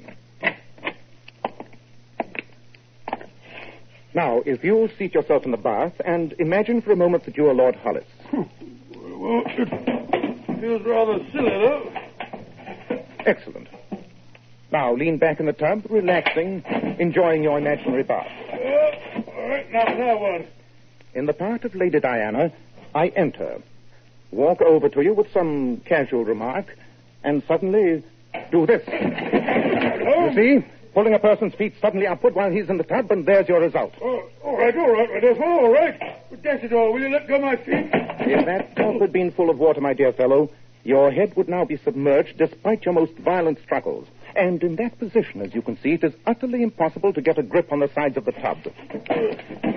Now, 4.13 4.41
if 4.45 4.63
you'll 4.63 4.89
seat 4.97 5.13
yourself 5.13 5.45
in 5.45 5.52
the 5.52 5.58
bath 5.58 5.93
and 6.04 6.34
imagine 6.39 6.82
for 6.82 6.91
a 6.91 6.95
moment 6.95 7.26
that 7.26 7.38
you 7.38 7.47
are 7.47 7.54
Lord 7.54 7.76
Hollis. 7.76 8.04
Well, 8.34 9.43
it 9.45 10.60
feels 10.60 10.82
rather 10.86 11.19
silly, 11.32 11.50
though. 11.50 11.93
Excellent. 13.26 13.67
Now, 14.71 14.93
lean 14.93 15.17
back 15.17 15.39
in 15.39 15.45
the 15.45 15.54
tub, 15.54 15.86
relaxing, 15.89 16.63
enjoying 17.00 17.43
your 17.43 17.58
imaginary 17.58 18.04
bath. 18.04 18.28
Uh, 18.52 19.32
all 19.32 19.50
right, 19.50 19.71
now, 19.71 19.84
now 19.84 20.17
what? 20.17 20.47
In 21.13 21.26
the 21.26 21.34
part 21.34 21.65
of 21.65 21.76
Lady 21.76 22.00
Diana, 22.00 22.52
I 22.95 23.08
enter, 23.10 23.62
walk 24.32 24.62
over 24.62 24.89
to 24.89 25.02
you 25.02 25.13
with 25.13 25.32
some 25.34 25.82
casual 25.86 26.24
remark, 26.26 26.78
and 27.24 27.43
suddenly 27.47 28.04
do 28.52 28.65
this. 28.65 28.82
You 28.88 30.34
see? 30.36 30.65
Pulling 30.93 31.13
a 31.13 31.19
person's 31.19 31.54
feet 31.56 31.73
suddenly 31.82 32.06
upward 32.06 32.36
while 32.36 32.51
he's 32.51 32.69
in 32.69 32.77
the 32.77 32.84
tub, 32.84 33.12
and 33.12 33.25
there's 33.25 33.47
your 33.47 33.62
result. 33.62 33.93
Oh, 34.01 34.30
all 34.43 34.58
right, 34.58 34.75
all 34.75 34.91
right, 34.91 35.10
Rodolfo, 35.10 35.43
all 35.43 35.71
right. 35.71 35.97
But 36.30 36.43
dash 36.43 36.63
it 36.63 36.73
all, 36.73 36.91
will 36.91 36.99
you 36.99 37.10
let 37.10 37.27
go 37.27 37.39
my 37.39 37.56
feet? 37.56 37.89
If 37.93 38.45
that 38.45 38.75
tub 38.75 38.99
had 38.99 39.13
been 39.13 39.32
full 39.32 39.49
of 39.49 39.58
water, 39.58 39.80
my 39.80 39.93
dear 39.93 40.12
fellow, 40.12 40.49
your 40.84 41.12
head 41.12 41.36
would 41.38 41.47
now 41.47 41.63
be 41.63 41.77
submerged 41.77 42.38
despite 42.38 42.84
your 42.84 42.93
most 42.93 43.13
violent 43.19 43.60
struggles. 43.63 44.08
And 44.36 44.62
in 44.63 44.75
that 44.77 44.99
position, 44.99 45.41
as 45.41 45.54
you 45.54 45.62
can 45.62 45.77
see, 45.82 45.93
it 45.93 46.04
is 46.04 46.13
utterly 46.25 46.62
impossible 46.63 47.13
to 47.13 47.21
get 47.21 47.38
a 47.38 47.43
grip 47.43 47.71
on 47.71 47.80
the 47.80 47.89
sides 47.93 48.17
of 48.17 48.25
the 48.25 48.32
tub. 48.34 48.58
Uh, 48.65 49.71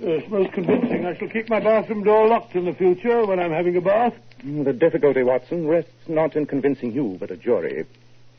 yes, 0.00 0.22
most 0.28 0.52
convincing. 0.52 1.06
I 1.06 1.16
shall 1.16 1.28
keep 1.28 1.48
my 1.48 1.60
bathroom 1.60 2.04
door 2.04 2.26
locked 2.26 2.54
in 2.54 2.66
the 2.66 2.74
future 2.74 3.24
when 3.24 3.40
I'm 3.40 3.52
having 3.52 3.76
a 3.76 3.80
bath. 3.80 4.14
Mm, 4.44 4.64
the 4.64 4.72
difficulty, 4.72 5.22
Watson, 5.22 5.66
rests 5.66 5.92
not 6.08 6.36
in 6.36 6.44
convincing 6.46 6.92
you, 6.92 7.16
but 7.18 7.30
a 7.30 7.36
jury. 7.36 7.86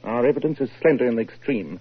Our 0.04 0.26
evidence 0.26 0.60
is 0.60 0.70
slender 0.82 1.08
in 1.08 1.15
the 1.15 1.22
extreme. 1.22 1.80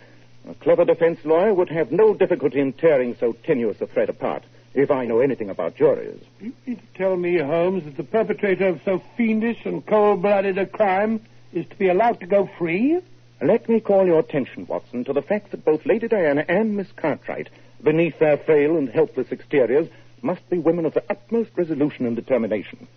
A 0.48 0.54
clever 0.54 0.86
defense 0.86 1.18
lawyer 1.24 1.52
would 1.52 1.68
have 1.68 1.92
no 1.92 2.14
difficulty 2.14 2.58
in 2.58 2.72
tearing 2.72 3.14
so 3.20 3.34
tenuous 3.44 3.82
a 3.82 3.86
thread 3.86 4.08
apart, 4.08 4.44
if 4.72 4.90
I 4.90 5.04
know 5.04 5.20
anything 5.20 5.50
about 5.50 5.76
juries. 5.76 6.20
Do 6.38 6.46
you 6.46 6.52
mean 6.66 6.76
to 6.76 6.98
tell 6.98 7.16
me, 7.16 7.36
Holmes, 7.36 7.84
that 7.84 7.98
the 7.98 8.02
perpetrator 8.02 8.68
of 8.68 8.80
so 8.82 9.02
fiendish 9.16 9.66
and 9.66 9.84
cold-blooded 9.84 10.56
a 10.56 10.64
crime 10.64 11.20
is 11.52 11.66
to 11.66 11.76
be 11.76 11.88
allowed 11.88 12.20
to 12.20 12.26
go 12.26 12.48
free? 12.58 12.98
Let 13.42 13.68
me 13.68 13.78
call 13.80 14.06
your 14.06 14.20
attention, 14.20 14.66
Watson, 14.66 15.04
to 15.04 15.12
the 15.12 15.20
fact 15.20 15.50
that 15.50 15.66
both 15.66 15.84
Lady 15.84 16.08
Diana 16.08 16.46
and 16.48 16.76
Miss 16.76 16.90
Cartwright, 16.96 17.50
beneath 17.82 18.18
their 18.18 18.38
frail 18.38 18.78
and 18.78 18.88
helpless 18.88 19.30
exteriors, 19.30 19.88
must 20.22 20.48
be 20.48 20.58
women 20.58 20.86
of 20.86 20.94
the 20.94 21.04
utmost 21.10 21.50
resolution 21.56 22.06
and 22.06 22.16
determination. 22.16 22.88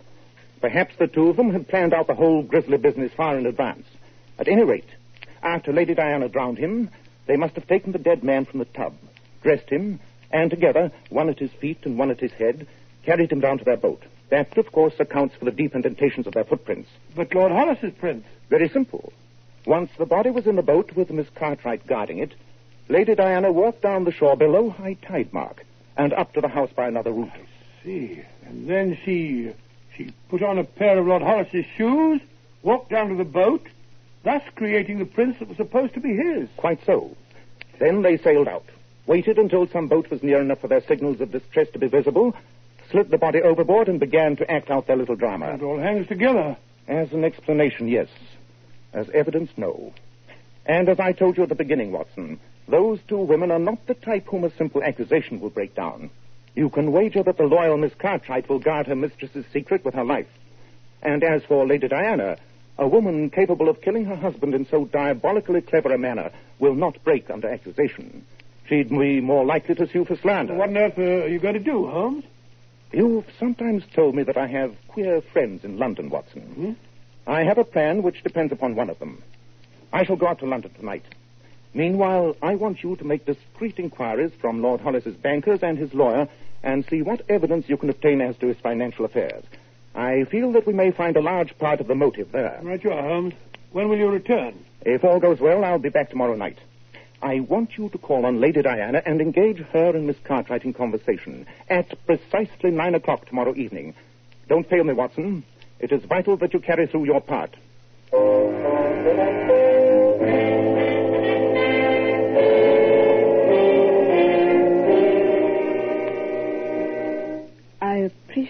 Perhaps 0.62 0.94
the 0.98 1.06
two 1.06 1.28
of 1.28 1.36
them 1.36 1.52
had 1.52 1.68
planned 1.68 1.92
out 1.92 2.06
the 2.06 2.14
whole 2.14 2.42
grisly 2.42 2.78
business 2.78 3.12
far 3.12 3.36
in 3.36 3.44
advance. 3.44 3.86
At 4.38 4.48
any 4.48 4.64
rate, 4.64 4.88
after 5.42 5.72
Lady 5.72 5.94
Diana 5.94 6.28
drowned 6.28 6.58
him, 6.58 6.90
they 7.26 7.36
must 7.36 7.54
have 7.54 7.66
taken 7.66 7.92
the 7.92 7.98
dead 7.98 8.22
man 8.22 8.44
from 8.44 8.58
the 8.58 8.64
tub, 8.66 8.94
dressed 9.42 9.68
him, 9.68 10.00
and 10.30 10.50
together, 10.50 10.90
one 11.10 11.28
at 11.28 11.38
his 11.38 11.50
feet 11.52 11.78
and 11.84 11.98
one 11.98 12.10
at 12.10 12.20
his 12.20 12.32
head, 12.32 12.66
carried 13.04 13.30
him 13.30 13.40
down 13.40 13.58
to 13.58 13.64
their 13.64 13.76
boat. 13.76 14.02
That, 14.30 14.56
of 14.56 14.72
course, 14.72 14.94
accounts 14.98 15.34
for 15.36 15.44
the 15.44 15.50
deep 15.50 15.74
indentations 15.74 16.26
of 16.26 16.34
their 16.34 16.44
footprints. 16.44 16.88
But 17.14 17.34
Lord 17.34 17.52
Hollis's 17.52 17.92
prints? 17.98 18.26
Very 18.48 18.68
simple. 18.68 19.12
Once 19.66 19.90
the 19.98 20.06
body 20.06 20.30
was 20.30 20.46
in 20.46 20.56
the 20.56 20.62
boat 20.62 20.92
with 20.96 21.10
Miss 21.10 21.28
Cartwright 21.34 21.86
guarding 21.86 22.18
it, 22.18 22.32
Lady 22.88 23.14
Diana 23.14 23.52
walked 23.52 23.82
down 23.82 24.04
the 24.04 24.12
shore 24.12 24.36
below 24.36 24.70
high 24.70 24.94
tide 24.94 25.32
mark 25.32 25.64
and 25.96 26.12
up 26.12 26.32
to 26.32 26.40
the 26.40 26.48
house 26.48 26.70
by 26.74 26.88
another 26.88 27.12
route. 27.12 27.30
I 27.34 27.84
See, 27.84 28.22
and 28.46 28.68
then 28.68 28.98
she 29.04 29.52
she 29.96 30.12
put 30.28 30.42
on 30.42 30.58
a 30.58 30.64
pair 30.64 30.98
of 30.98 31.06
Lord 31.06 31.22
Hollis's 31.22 31.66
shoes, 31.76 32.20
walked 32.62 32.90
down 32.90 33.10
to 33.10 33.14
the 33.14 33.24
boat, 33.24 33.66
thus 34.24 34.42
creating 34.54 34.98
the 34.98 35.04
prints 35.04 35.38
that 35.38 35.48
was 35.48 35.56
supposed 35.56 35.94
to 35.94 36.00
be 36.00 36.14
his. 36.14 36.48
Quite 36.56 36.84
so. 36.84 37.16
Then 37.78 38.02
they 38.02 38.16
sailed 38.18 38.48
out, 38.48 38.64
waited 39.06 39.38
until 39.38 39.66
some 39.68 39.88
boat 39.88 40.10
was 40.10 40.22
near 40.22 40.40
enough 40.40 40.60
for 40.60 40.68
their 40.68 40.82
signals 40.82 41.20
of 41.20 41.32
distress 41.32 41.68
to 41.72 41.78
be 41.78 41.88
visible, 41.88 42.34
slid 42.90 43.10
the 43.10 43.18
body 43.18 43.42
overboard, 43.42 43.88
and 43.88 43.98
began 43.98 44.36
to 44.36 44.50
act 44.50 44.70
out 44.70 44.86
their 44.86 44.96
little 44.96 45.16
drama. 45.16 45.54
It 45.54 45.62
all 45.62 45.78
hangs 45.78 46.06
together. 46.06 46.56
As 46.88 47.12
an 47.12 47.24
explanation, 47.24 47.88
yes. 47.88 48.08
As 48.92 49.08
evidence, 49.10 49.50
no. 49.56 49.92
And 50.66 50.88
as 50.88 51.00
I 51.00 51.12
told 51.12 51.36
you 51.36 51.42
at 51.42 51.48
the 51.48 51.54
beginning, 51.54 51.92
Watson, 51.92 52.38
those 52.68 53.00
two 53.08 53.18
women 53.18 53.50
are 53.50 53.58
not 53.58 53.86
the 53.86 53.94
type 53.94 54.26
whom 54.26 54.44
a 54.44 54.54
simple 54.56 54.82
accusation 54.82 55.40
will 55.40 55.50
break 55.50 55.74
down. 55.74 56.10
You 56.54 56.68
can 56.70 56.92
wager 56.92 57.22
that 57.22 57.38
the 57.38 57.44
loyal 57.44 57.78
Miss 57.78 57.94
Cartwright 57.94 58.48
will 58.48 58.58
guard 58.58 58.86
her 58.86 58.94
mistress's 58.94 59.46
secret 59.52 59.84
with 59.84 59.94
her 59.94 60.04
life. 60.04 60.28
And 61.02 61.24
as 61.24 61.42
for 61.44 61.66
Lady 61.66 61.88
Diana, 61.88 62.36
a 62.78 62.88
woman 62.88 63.30
capable 63.30 63.68
of 63.68 63.80
killing 63.80 64.04
her 64.06 64.16
husband 64.16 64.54
in 64.54 64.66
so 64.66 64.84
diabolically 64.86 65.60
clever 65.60 65.92
a 65.92 65.98
manner 65.98 66.30
will 66.58 66.74
not 66.74 67.02
break 67.04 67.30
under 67.30 67.48
accusation. 67.48 68.24
She'd 68.68 68.88
be 68.88 69.20
more 69.20 69.44
likely 69.44 69.74
to 69.74 69.88
sue 69.88 70.04
for 70.04 70.16
slander. 70.16 70.54
What 70.54 70.70
on 70.70 70.76
earth 70.76 70.98
uh, 70.98 71.02
are 71.02 71.28
you 71.28 71.38
going 71.38 71.54
to 71.54 71.60
do, 71.60 71.86
Holmes? 71.86 72.24
You've 72.92 73.26
sometimes 73.38 73.84
told 73.94 74.14
me 74.14 74.22
that 74.22 74.36
I 74.36 74.46
have 74.46 74.74
queer 74.88 75.20
friends 75.20 75.64
in 75.64 75.78
London, 75.78 76.10
Watson. 76.10 76.42
Hmm? 76.42 76.72
I 77.26 77.44
have 77.44 77.58
a 77.58 77.64
plan 77.64 78.02
which 78.02 78.22
depends 78.22 78.52
upon 78.52 78.74
one 78.74 78.90
of 78.90 78.98
them. 78.98 79.22
I 79.92 80.04
shall 80.04 80.16
go 80.16 80.26
out 80.26 80.38
to 80.40 80.46
London 80.46 80.72
tonight. 80.74 81.04
Meanwhile, 81.74 82.36
I 82.42 82.54
want 82.54 82.82
you 82.82 82.96
to 82.96 83.04
make 83.04 83.24
discreet 83.24 83.78
inquiries 83.78 84.32
from 84.40 84.60
Lord 84.60 84.80
Hollis's 84.80 85.16
bankers 85.16 85.62
and 85.62 85.78
his 85.78 85.94
lawyer 85.94 86.28
and 86.62 86.84
see 86.88 87.02
what 87.02 87.22
evidence 87.28 87.68
you 87.68 87.76
can 87.76 87.90
obtain 87.90 88.20
as 88.20 88.36
to 88.38 88.48
his 88.48 88.58
financial 88.58 89.04
affairs. 89.04 89.44
I 89.94 90.24
feel 90.24 90.52
that 90.52 90.66
we 90.66 90.72
may 90.72 90.90
find 90.90 91.16
a 91.16 91.20
large 91.20 91.56
part 91.58 91.80
of 91.80 91.86
the 91.86 91.94
motive 91.94 92.32
there. 92.32 92.58
Right 92.62 92.82
you 92.82 92.92
are, 92.92 93.02
Holmes. 93.02 93.34
When 93.72 93.88
will 93.88 93.98
you 93.98 94.08
return? 94.08 94.64
If 94.82 95.04
all 95.04 95.20
goes 95.20 95.38
well, 95.40 95.64
I'll 95.64 95.78
be 95.78 95.88
back 95.88 96.10
tomorrow 96.10 96.34
night. 96.34 96.58
I 97.22 97.40
want 97.40 97.78
you 97.78 97.88
to 97.90 97.98
call 97.98 98.26
on 98.26 98.40
Lady 98.40 98.62
Diana 98.62 99.02
and 99.06 99.20
engage 99.20 99.58
her 99.58 99.94
and 99.94 100.06
Miss 100.06 100.16
Cartwright 100.24 100.64
in 100.64 100.72
conversation 100.72 101.46
at 101.68 101.94
precisely 102.04 102.70
nine 102.70 102.94
o'clock 102.94 103.26
tomorrow 103.26 103.54
evening. 103.54 103.94
Don't 104.48 104.68
fail 104.68 104.82
me, 104.82 104.92
Watson. 104.92 105.44
It 105.78 105.92
is 105.92 106.02
vital 106.04 106.36
that 106.38 106.52
you 106.52 106.60
carry 106.60 106.86
through 106.86 107.04
your 107.04 107.20
part. 107.20 107.54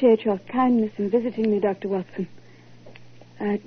Appreciate 0.02 0.24
your 0.24 0.38
kindness 0.50 0.90
in 0.98 1.10
visiting 1.10 1.48
me, 1.50 1.60
Dr. 1.60 1.86
Watson. 1.86 2.26
I'd 3.38 3.62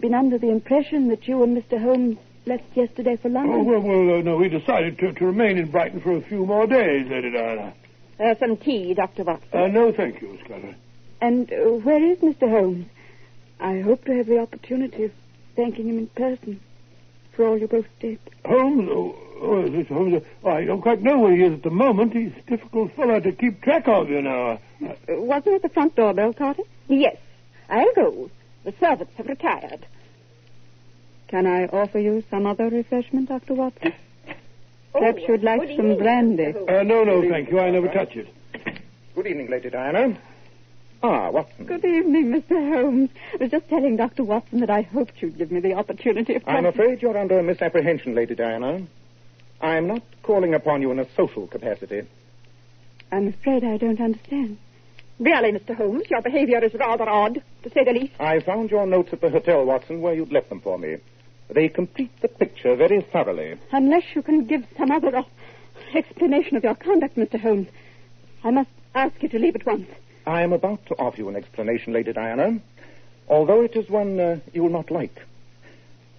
been 0.00 0.14
under 0.14 0.38
the 0.38 0.48
impression 0.48 1.08
that 1.08 1.28
you 1.28 1.42
and 1.42 1.54
Mr. 1.56 1.78
Holmes 1.80 2.16
left 2.46 2.64
yesterday 2.74 3.16
for 3.16 3.28
Oh, 3.28 3.32
London. 3.32 3.64
well, 3.66 3.80
well 3.80 4.18
uh, 4.18 4.22
no, 4.22 4.36
we 4.36 4.48
decided 4.48 4.98
to, 5.00 5.12
to 5.12 5.26
remain 5.26 5.58
in 5.58 5.70
Brighton 5.70 6.00
for 6.00 6.16
a 6.16 6.22
few 6.22 6.46
more 6.46 6.66
days, 6.66 7.06
Lady 7.10 7.30
Diana. 7.30 7.74
Uh, 8.18 8.34
some 8.40 8.56
tea, 8.56 8.94
Dr. 8.94 9.24
Watson. 9.24 9.48
Uh, 9.52 9.66
no, 9.66 9.92
thank 9.92 10.22
you, 10.22 10.38
Scotland. 10.44 10.76
And 11.20 11.52
uh, 11.52 11.56
where 11.82 12.02
is 12.02 12.16
Mr. 12.18 12.48
Holmes? 12.48 12.86
I 13.60 13.80
hope 13.80 14.06
to 14.06 14.16
have 14.16 14.26
the 14.26 14.38
opportunity 14.38 15.04
of 15.04 15.12
thanking 15.54 15.88
him 15.88 15.98
in 15.98 16.06
person 16.06 16.60
for 17.34 17.46
all 17.46 17.58
you 17.58 17.68
both 17.68 17.86
did. 18.00 18.18
Holmes? 18.44 18.88
Oh, 18.90 19.14
oh, 19.42 19.68
this 19.68 19.86
Holmes. 19.88 20.22
I 20.44 20.64
don't 20.64 20.80
quite 20.82 21.02
know 21.02 21.18
where 21.18 21.34
he 21.34 21.42
is 21.42 21.54
at 21.54 21.62
the 21.62 21.70
moment. 21.70 22.12
He's 22.12 22.32
a 22.36 22.50
difficult 22.50 22.94
fellow 22.94 23.20
to 23.20 23.32
keep 23.32 23.62
track 23.62 23.88
of, 23.88 24.08
you 24.10 24.22
know. 24.22 24.58
Uh, 24.84 24.94
wasn't 25.08 25.56
it 25.56 25.62
the 25.62 25.68
front 25.68 25.94
doorbell, 25.96 26.32
Carter? 26.32 26.62
Yes. 26.88 27.16
I'll 27.68 27.92
go. 27.94 28.30
The 28.64 28.74
servants 28.80 29.12
have 29.16 29.26
retired. 29.26 29.86
Can 31.28 31.46
I 31.46 31.66
offer 31.66 31.98
you 31.98 32.22
some 32.30 32.46
other 32.46 32.68
refreshment, 32.68 33.28
Dr. 33.28 33.54
Watson? 33.54 33.92
Perhaps 34.92 35.22
Oh, 35.22 35.32
you'd 35.32 35.42
like 35.42 35.60
good 35.60 35.76
some 35.76 35.90
evening, 35.92 35.98
brandy. 35.98 36.54
Uh, 36.68 36.82
no, 36.84 37.02
no, 37.04 37.28
thank 37.28 37.50
you. 37.50 37.58
I 37.58 37.70
never 37.70 37.88
touch 37.88 38.14
it. 38.14 38.28
Good 39.14 39.26
evening, 39.26 39.50
Lady 39.50 39.70
Diana. 39.70 40.16
Ah, 41.06 41.28
Watson. 41.30 41.66
Good 41.66 41.84
evening, 41.84 42.32
Mr. 42.32 42.56
Holmes. 42.72 43.10
I 43.34 43.36
was 43.36 43.50
just 43.50 43.68
telling 43.68 43.96
Dr. 43.98 44.24
Watson 44.24 44.60
that 44.60 44.70
I 44.70 44.80
hoped 44.80 45.20
you'd 45.20 45.36
give 45.36 45.50
me 45.52 45.60
the 45.60 45.74
opportunity 45.74 46.34
of... 46.34 46.42
I'm 46.46 46.64
afraid 46.64 47.02
you're 47.02 47.18
under 47.18 47.38
a 47.38 47.42
misapprehension, 47.42 48.14
Lady 48.14 48.34
Diana. 48.34 48.80
I'm 49.60 49.86
not 49.86 50.02
calling 50.22 50.54
upon 50.54 50.80
you 50.80 50.90
in 50.92 50.98
a 50.98 51.06
social 51.14 51.46
capacity. 51.46 52.04
I'm 53.12 53.28
afraid 53.28 53.64
I 53.64 53.76
don't 53.76 54.00
understand. 54.00 54.56
Really, 55.20 55.52
Mr. 55.52 55.76
Holmes, 55.76 56.04
your 56.08 56.22
behavior 56.22 56.64
is 56.64 56.72
rather 56.72 57.06
odd, 57.06 57.42
to 57.64 57.70
say 57.70 57.84
the 57.84 57.92
least. 57.92 58.14
I 58.18 58.40
found 58.40 58.70
your 58.70 58.86
notes 58.86 59.12
at 59.12 59.20
the 59.20 59.28
hotel, 59.28 59.62
Watson, 59.66 60.00
where 60.00 60.14
you'd 60.14 60.32
left 60.32 60.48
them 60.48 60.62
for 60.62 60.78
me. 60.78 60.96
They 61.50 61.68
complete 61.68 62.18
the 62.22 62.28
picture 62.28 62.76
very 62.76 63.02
thoroughly. 63.02 63.58
Unless 63.72 64.04
you 64.14 64.22
can 64.22 64.46
give 64.46 64.64
some 64.78 64.90
other 64.90 65.22
explanation 65.94 66.56
of 66.56 66.64
your 66.64 66.76
conduct, 66.76 67.16
Mr. 67.16 67.38
Holmes, 67.38 67.68
I 68.42 68.50
must 68.50 68.70
ask 68.94 69.22
you 69.22 69.28
to 69.28 69.38
leave 69.38 69.54
at 69.56 69.66
once. 69.66 69.86
I 70.26 70.42
am 70.42 70.52
about 70.52 70.86
to 70.86 70.94
offer 70.94 71.18
you 71.18 71.28
an 71.28 71.36
explanation, 71.36 71.92
Lady 71.92 72.12
Diana, 72.12 72.58
although 73.28 73.62
it 73.62 73.76
is 73.76 73.88
one 73.90 74.18
uh, 74.18 74.40
you 74.52 74.62
will 74.62 74.70
not 74.70 74.90
like. 74.90 75.20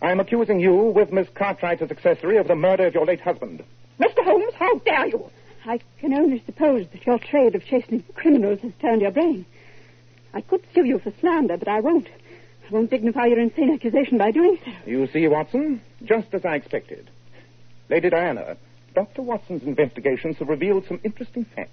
I 0.02 0.12
am 0.12 0.20
accusing 0.20 0.60
you, 0.60 0.76
with 0.76 1.12
Miss 1.12 1.28
Cartwright 1.34 1.82
as 1.82 1.90
accessory, 1.90 2.38
of 2.38 2.48
the 2.48 2.56
murder 2.56 2.86
of 2.86 2.94
your 2.94 3.06
late 3.06 3.22
husband. 3.22 3.64
Mr. 4.00 4.24
Holmes, 4.24 4.54
how 4.54 4.78
dare 4.80 5.08
you? 5.08 5.32
I 5.66 5.80
can 6.00 6.14
only 6.14 6.44
suppose 6.46 6.86
that 6.92 7.06
your 7.08 7.18
trade 7.18 7.56
of 7.56 7.66
chasing 7.66 8.04
criminals 8.14 8.60
has 8.60 8.74
turned 8.80 9.02
your 9.02 9.12
brain. 9.12 9.46
I 10.34 10.42
could 10.42 10.64
sue 10.76 10.84
you 10.84 11.00
for 11.00 11.12
slander, 11.20 11.58
but 11.58 11.68
I 11.68 11.80
won't. 11.80 12.08
I 12.08 12.74
won't 12.74 12.92
dignify 12.92 13.26
your 13.28 13.40
insane 13.40 13.74
accusation 13.74 14.18
by 14.20 14.32
doing 14.32 14.60
so. 14.64 14.72
You 14.86 15.08
see, 15.08 15.28
Watson, 15.28 15.82
just 16.04 16.28
as 16.34 16.46
I 16.46 16.56
expected. 16.56 17.10
Lady 17.90 18.10
Diana, 18.10 18.58
Dr. 18.94 19.24
Watson's 19.24 19.64
investigations 19.64 20.38
have 20.38 20.50
revealed 20.50 20.86
some 20.88 21.00
interesting 21.04 21.46
facts. 21.46 21.72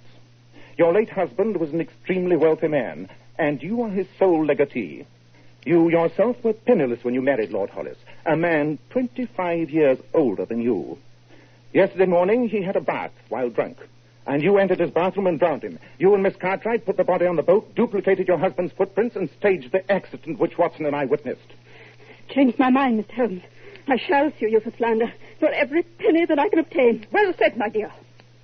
Your 0.79 0.93
late 0.93 1.11
husband 1.11 1.59
was 1.59 1.71
an 1.71 1.81
extremely 1.81 2.37
wealthy 2.37 2.69
man, 2.69 3.09
and 3.39 3.63
you 3.63 3.83
are 3.83 3.91
his 3.91 4.07
sole 4.19 4.45
legatee. 4.45 5.05
You 5.65 5.91
yourself 5.91 6.43
were 6.43 6.55
penniless 6.55 7.05
when 7.05 7.15
you 7.15 7.23
married 7.23 7.51
Lord 7.51 7.71
Hollis, 7.71 7.99
a 8.27 8.37
man 8.37 8.79
25 8.91 9.71
years 9.71 9.99
older 10.13 10.45
than 10.45 10.61
you. 10.61 10.99
Yesterday 11.73 12.07
morning, 12.07 12.49
he 12.49 12.63
had 12.63 12.77
a 12.77 12.81
bath 12.81 13.13
while 13.29 13.49
drunk, 13.49 13.79
and 14.27 14.43
you 14.43 14.59
entered 14.59 14.81
his 14.81 14.91
bathroom 14.91 15.27
and 15.27 15.39
drowned 15.39 15.63
him. 15.63 15.79
You 15.99 16.15
and 16.15 16.23
Miss 16.23 16.37
Cartwright 16.37 16.85
put 16.85 16.97
the 16.97 17.05
body 17.05 17.27
on 17.27 17.37
the 17.37 17.43
boat, 17.43 17.75
duplicated 17.75 18.27
your 18.27 18.39
husband's 18.39 18.73
footprints, 18.73 19.15
and 19.15 19.31
staged 19.39 19.73
the 19.73 19.91
accident 19.91 20.39
which 20.39 20.59
Watson 20.59 20.87
and 20.87 20.97
I 20.97 21.05
witnessed. 21.05 21.41
Changed 22.29 22.59
my 22.59 22.71
mind, 22.71 23.05
Mr. 23.05 23.15
Holmes. 23.15 23.43
I 23.89 23.97
shall 23.97 24.33
sue 24.39 24.49
you 24.49 24.61
for 24.61 24.73
slander 24.77 25.13
for 25.39 25.49
every 25.49 25.83
penny 25.83 26.25
that 26.25 26.39
I 26.39 26.49
can 26.49 26.61
obtain. 26.61 27.07
Well 27.13 27.35
said, 27.39 27.57
my 27.57 27.69
dear. 27.69 27.91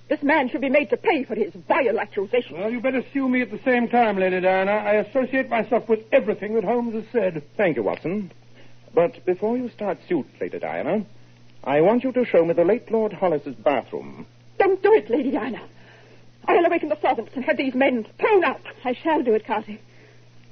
This 0.09 0.23
man 0.23 0.49
should 0.49 0.61
be 0.61 0.69
made 0.69 0.89
to 0.89 0.97
pay 0.97 1.23
for 1.23 1.35
his 1.35 1.53
vile 1.67 1.99
accusation. 1.99 2.57
Well, 2.57 2.71
you 2.71 2.81
better 2.81 3.03
sue 3.13 3.29
me 3.29 3.43
at 3.43 3.51
the 3.51 3.59
same 3.63 3.87
time, 3.87 4.17
Lady 4.17 4.41
Diana. 4.41 4.71
I 4.71 4.95
associate 4.95 5.49
myself 5.49 5.87
with 5.87 5.99
everything 6.11 6.55
that 6.55 6.63
Holmes 6.63 6.95
has 6.95 7.03
said. 7.11 7.43
Thank 7.55 7.77
you, 7.77 7.83
Watson. 7.83 8.31
But 8.93 9.23
before 9.23 9.55
you 9.55 9.69
start 9.69 9.99
suit, 10.09 10.25
Lady 10.41 10.57
Diana, 10.57 11.05
I 11.63 11.81
want 11.81 12.03
you 12.03 12.11
to 12.13 12.25
show 12.25 12.43
me 12.43 12.55
the 12.55 12.65
late 12.65 12.89
Lord 12.91 13.13
Hollis's 13.13 13.53
bathroom. 13.53 14.25
Don't 14.57 14.81
do 14.81 14.93
it, 14.93 15.11
Lady 15.11 15.29
Diana. 15.29 15.61
I'll 16.47 16.65
awaken 16.65 16.89
the 16.89 16.99
servants 16.99 17.31
and 17.35 17.45
have 17.45 17.57
these 17.57 17.75
men 17.75 18.07
thrown 18.19 18.43
out. 18.43 18.61
I 18.83 18.93
shall 18.93 19.21
do 19.21 19.35
it, 19.35 19.45
Carty. 19.45 19.79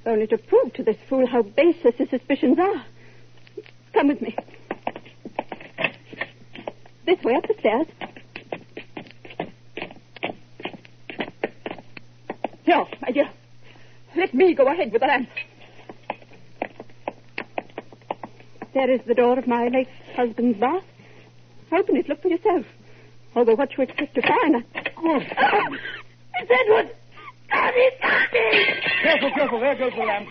Only 0.06 0.28
to 0.28 0.38
prove 0.38 0.74
to 0.74 0.84
this 0.84 0.98
fool 1.10 1.26
how 1.26 1.41
baseless 1.41 1.96
his 1.96 2.12
suspicions 2.12 2.60
are. 2.60 2.86
Come 3.93 4.10
with 4.10 4.22
me. 4.22 4.36
This 7.08 7.24
way 7.24 7.34
up 7.36 7.48
the 7.48 7.56
stairs. 7.60 7.88
Here, 12.68 12.86
my 13.02 13.12
dear. 13.12 13.30
Let 14.18 14.34
me 14.34 14.54
go 14.54 14.68
ahead 14.68 14.92
with 14.92 15.00
the 15.02 15.08
lamp. 15.08 15.30
There 18.74 18.92
is 18.92 19.00
the 19.08 19.14
door 19.16 19.40
of 19.40 19.48
my 19.48 19.70
late 19.70 19.88
husband's 20.18 20.60
bath. 20.60 20.84
Open 21.72 21.96
it. 21.96 22.10
Look 22.10 22.22
for 22.22 22.28
yourself. 22.28 22.66
Although 23.38 23.56
what 23.56 23.72
you 23.78 23.84
expect 23.86 24.16
to 24.16 24.22
find. 24.22 24.66
Oh, 24.98 25.22
It's 26.40 26.52
Edward! 26.52 26.92
Carty! 27.50 27.88
Carty! 28.02 28.82
careful, 29.02 29.32
careful. 29.32 29.60
There 29.62 29.76
goes 29.78 29.94
the 29.98 30.04
lamp. 30.04 30.28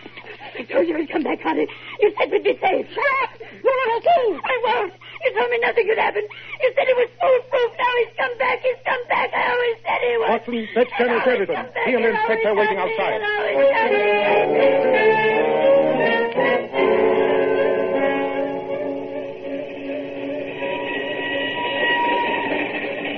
I 0.58 0.62
told 0.64 0.86
you 0.86 0.96
he'd 0.98 1.10
come 1.10 1.22
back, 1.22 1.42
Carty. 1.42 1.66
You 2.00 2.12
said 2.18 2.30
we'd 2.30 2.44
be 2.44 2.58
safe. 2.60 2.86
Shut 2.92 3.04
up! 3.22 3.40
You 3.40 3.64
were 3.64 3.96
a 3.96 4.00
fool. 4.02 4.40
I 4.44 4.62
won't. 4.66 4.92
You 5.36 5.42
told 5.42 5.52
me 5.52 5.58
nothing 5.58 5.86
could 5.86 5.98
happen. 5.98 6.22
You 6.62 6.72
said 6.74 6.88
it 6.88 6.96
was 6.96 7.10
foolproof. 7.20 7.72
Now 7.76 7.92
he's 8.00 8.08
come 8.16 8.38
back. 8.38 8.58
He's 8.62 8.80
come 8.86 9.06
back. 9.06 9.34
I 9.34 9.52
always 9.52 9.76
said 9.84 10.00
he 10.00 10.16
would. 10.16 10.28
Watson, 10.32 10.68
fetch 10.72 10.88
Colonel 10.96 11.20
Sheridan. 11.20 11.68
He 11.84 11.92
and 11.92 12.04
the 12.04 12.08
inspector 12.08 12.48
are 12.48 12.54
waiting 12.56 12.78
outside. 12.78 13.20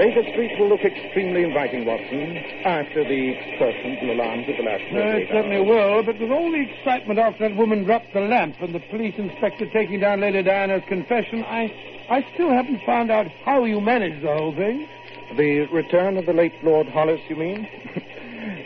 Baker 0.08 0.30
Street 0.32 0.58
will 0.58 0.70
look 0.70 0.80
extremely 0.80 1.42
inviting, 1.42 1.84
Watson, 1.84 2.38
after 2.64 3.04
the 3.04 3.36
and 3.60 4.10
alarms 4.10 4.48
of 4.48 4.56
the 4.56 4.62
last 4.62 4.82
No, 4.90 5.00
it 5.02 5.28
certainly 5.30 5.60
will, 5.60 6.02
but 6.02 6.18
with 6.18 6.30
all 6.30 6.50
the 6.50 6.64
excitement 6.64 7.18
after 7.18 7.46
that 7.46 7.58
woman 7.58 7.84
dropped 7.84 8.14
the 8.14 8.20
lamp 8.20 8.56
and 8.62 8.74
the 8.74 8.80
police 8.88 9.12
inspector 9.18 9.66
taking 9.70 10.00
down 10.00 10.22
Lady 10.22 10.42
Diana's 10.42 10.82
confession, 10.88 11.44
I, 11.44 11.68
I 12.08 12.24
still 12.32 12.48
haven't 12.48 12.80
found 12.86 13.10
out 13.10 13.26
how 13.44 13.64
you 13.64 13.82
managed 13.82 14.24
the 14.24 14.32
whole 14.32 14.54
thing. 14.54 14.88
The 15.36 15.66
return 15.66 16.16
of 16.16 16.24
the 16.24 16.32
late 16.32 16.54
Lord 16.64 16.88
Hollis, 16.88 17.20
you 17.28 17.36
mean? 17.36 17.68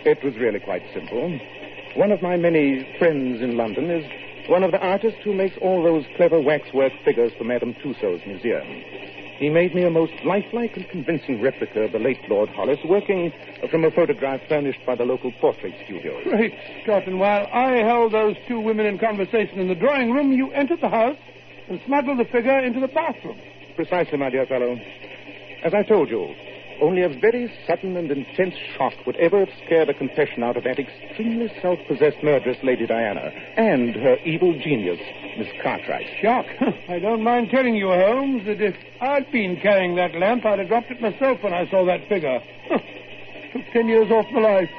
it 0.07 0.23
was 0.23 0.37
really 0.37 0.61
quite 0.61 0.85
simple. 0.95 1.41
One 1.97 2.13
of 2.13 2.23
my 2.23 2.37
many 2.37 2.87
friends 3.01 3.43
in 3.43 3.57
London 3.57 3.91
is 3.91 4.49
one 4.49 4.63
of 4.63 4.71
the 4.71 4.79
artists 4.79 5.19
who 5.25 5.35
makes 5.35 5.57
all 5.61 5.83
those 5.83 6.05
clever 6.17 6.41
waxwork 6.41 6.93
figures 7.05 7.33
for 7.37 7.43
Madame 7.43 7.75
Tussauds 7.83 8.25
museum. 8.29 8.85
He 9.39 9.49
made 9.49 9.75
me 9.75 9.85
a 9.85 9.91
most 9.91 10.13
lifelike 10.25 10.77
and 10.77 10.89
convincing 10.89 11.41
replica 11.41 11.83
of 11.83 11.93
the 11.93 11.99
late 11.99 12.19
Lord 12.29 12.49
Hollis, 12.51 12.79
working 12.85 13.33
from 13.71 13.85
a 13.85 13.91
photograph 13.91 14.41
furnished 14.49 14.85
by 14.87 14.95
the 14.95 15.05
local 15.05 15.33
portrait 15.33 15.75
studio. 15.85 16.23
Great 16.23 16.55
Scott, 16.83 17.07
and 17.07 17.19
while 17.19 17.49
I 17.53 17.77
held 17.79 18.13
those 18.13 18.37
two 18.47 18.61
women 18.61 18.87
in 18.87 18.99
conversation 18.99 19.59
in 19.59 19.69
the 19.69 19.75
drawing 19.75 20.13
room, 20.13 20.33
you 20.33 20.51
entered 20.53 20.81
the 20.81 20.89
house 20.89 21.17
and 21.69 21.81
smuggled 21.87 22.19
the 22.19 22.25
figure 22.27 22.59
into 22.61 22.81
the 22.81 22.89
bathroom. 22.89 23.41
Precisely, 23.77 24.19
my 24.19 24.31
dear 24.31 24.47
fellow. 24.47 24.79
As 25.65 25.75
I 25.75 25.83
told 25.83 26.11
you, 26.11 26.35
only 26.83 27.03
a 27.03 27.09
very 27.09 27.51
sudden 27.67 27.97
and 27.97 28.11
intense 28.11 28.55
shock 28.77 28.93
would 29.07 29.17
ever 29.17 29.39
have 29.47 29.55
scared 29.65 29.89
a 29.89 29.95
confession 29.95 30.43
out 30.43 30.57
of 30.57 30.65
that 30.65 30.79
extremely 30.79 31.51
self-possessed 31.63 32.23
murderess, 32.23 32.59
Lady 32.63 32.87
Diana, 32.87 33.31
and 33.57 33.95
her 33.95 34.17
evil 34.25 34.53
genius, 34.59 34.99
Miss 35.39 35.49
Cartwright. 35.63 36.07
Shock. 36.21 36.47
I 36.89 36.99
don't 36.99 37.23
mind 37.23 37.51
telling 37.51 37.77
you, 37.77 37.89
Holmes, 37.89 38.45
that 38.47 38.61
if 38.61 38.75
I'd 39.01 39.31
been 39.31 39.61
carrying 39.61 39.95
that 39.97 40.15
lamp, 40.17 40.45
I'd 40.45 40.59
have 40.59 40.69
dropped 40.69 40.91
it 40.91 41.01
myself 41.01 41.43
when 41.43 41.55
I 41.55 41.71
saw 41.71 41.85
that 41.87 42.09
figure. 42.09 42.41
Took 43.53 43.63
ten 43.73 43.89
years 43.89 44.11
off 44.11 44.27
my 44.33 44.41
life. 44.41 44.71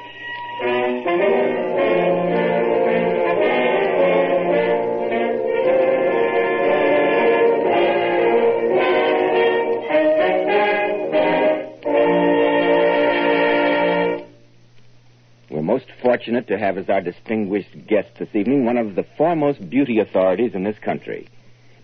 Fortunate 16.34 16.52
to 16.52 16.58
have 16.58 16.76
as 16.76 16.88
our 16.88 17.00
distinguished 17.00 17.86
guest 17.86 18.08
this 18.18 18.34
evening 18.34 18.64
one 18.64 18.76
of 18.76 18.96
the 18.96 19.06
foremost 19.16 19.70
beauty 19.70 20.00
authorities 20.00 20.52
in 20.52 20.64
this 20.64 20.78
country, 20.80 21.28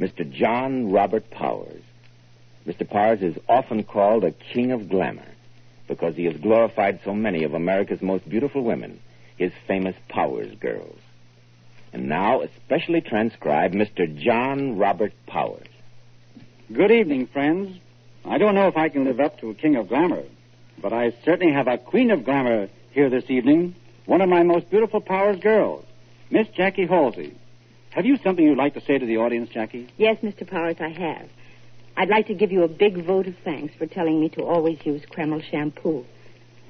Mr. 0.00 0.28
John 0.28 0.90
Robert 0.90 1.30
Powers. 1.30 1.84
Mr. 2.66 2.88
Powers 2.88 3.22
is 3.22 3.36
often 3.48 3.84
called 3.84 4.24
a 4.24 4.32
king 4.32 4.72
of 4.72 4.88
glamour 4.88 5.28
because 5.86 6.16
he 6.16 6.24
has 6.24 6.36
glorified 6.38 6.98
so 7.04 7.14
many 7.14 7.44
of 7.44 7.54
America's 7.54 8.02
most 8.02 8.28
beautiful 8.28 8.64
women, 8.64 8.98
his 9.36 9.52
famous 9.68 9.94
Powers 10.08 10.52
girls. 10.58 10.98
And 11.92 12.08
now, 12.08 12.40
especially 12.40 13.02
transcribed, 13.02 13.74
Mr. 13.74 14.12
John 14.18 14.76
Robert 14.78 15.12
Powers. 15.28 15.68
Good 16.72 16.90
evening, 16.90 17.28
friends. 17.28 17.78
I 18.24 18.38
don't 18.38 18.56
know 18.56 18.66
if 18.66 18.76
I 18.76 18.88
can 18.88 19.04
live 19.04 19.20
up 19.20 19.38
to 19.40 19.50
a 19.50 19.54
king 19.54 19.76
of 19.76 19.86
glamour, 19.86 20.24
but 20.82 20.92
I 20.92 21.12
certainly 21.24 21.52
have 21.52 21.68
a 21.68 21.78
queen 21.78 22.10
of 22.10 22.24
glamour 22.24 22.68
here 22.90 23.08
this 23.10 23.30
evening. 23.30 23.76
One 24.10 24.22
of 24.22 24.28
my 24.28 24.42
most 24.42 24.68
beautiful 24.70 25.00
Powers 25.00 25.38
girls, 25.38 25.84
Miss 26.32 26.48
Jackie 26.48 26.84
Halsey. 26.84 27.32
Have 27.90 28.04
you 28.04 28.16
something 28.24 28.44
you'd 28.44 28.58
like 28.58 28.74
to 28.74 28.80
say 28.80 28.98
to 28.98 29.06
the 29.06 29.18
audience, 29.18 29.50
Jackie? 29.50 29.88
Yes, 29.98 30.16
Mr. 30.20 30.44
Powers, 30.44 30.74
I 30.80 30.88
have. 30.88 31.28
I'd 31.96 32.08
like 32.08 32.26
to 32.26 32.34
give 32.34 32.50
you 32.50 32.64
a 32.64 32.68
big 32.68 33.06
vote 33.06 33.28
of 33.28 33.36
thanks 33.44 33.72
for 33.76 33.86
telling 33.86 34.20
me 34.20 34.28
to 34.30 34.42
always 34.42 34.84
use 34.84 35.02
Kreml 35.16 35.40
shampoo. 35.48 36.04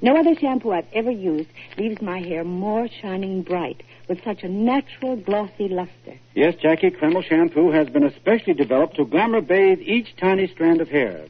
No 0.03 0.17
other 0.17 0.35
shampoo 0.35 0.71
I've 0.71 0.85
ever 0.93 1.09
used 1.09 1.49
leaves 1.79 1.99
my 1.99 2.19
hair 2.19 2.43
more 2.43 2.87
shining 3.01 3.41
bright 3.41 3.81
with 4.07 4.23
such 4.23 4.43
a 4.43 4.47
natural 4.47 5.15
glossy 5.15 5.67
luster. 5.67 6.19
Yes, 6.35 6.53
Jackie, 6.61 6.91
Kreml 6.91 7.23
shampoo 7.23 7.71
has 7.71 7.89
been 7.89 8.03
especially 8.03 8.53
developed 8.53 8.97
to 8.97 9.05
glamour 9.05 9.41
bathe 9.41 9.79
each 9.79 10.15
tiny 10.15 10.45
strand 10.45 10.79
of 10.79 10.89
hair. 10.89 11.25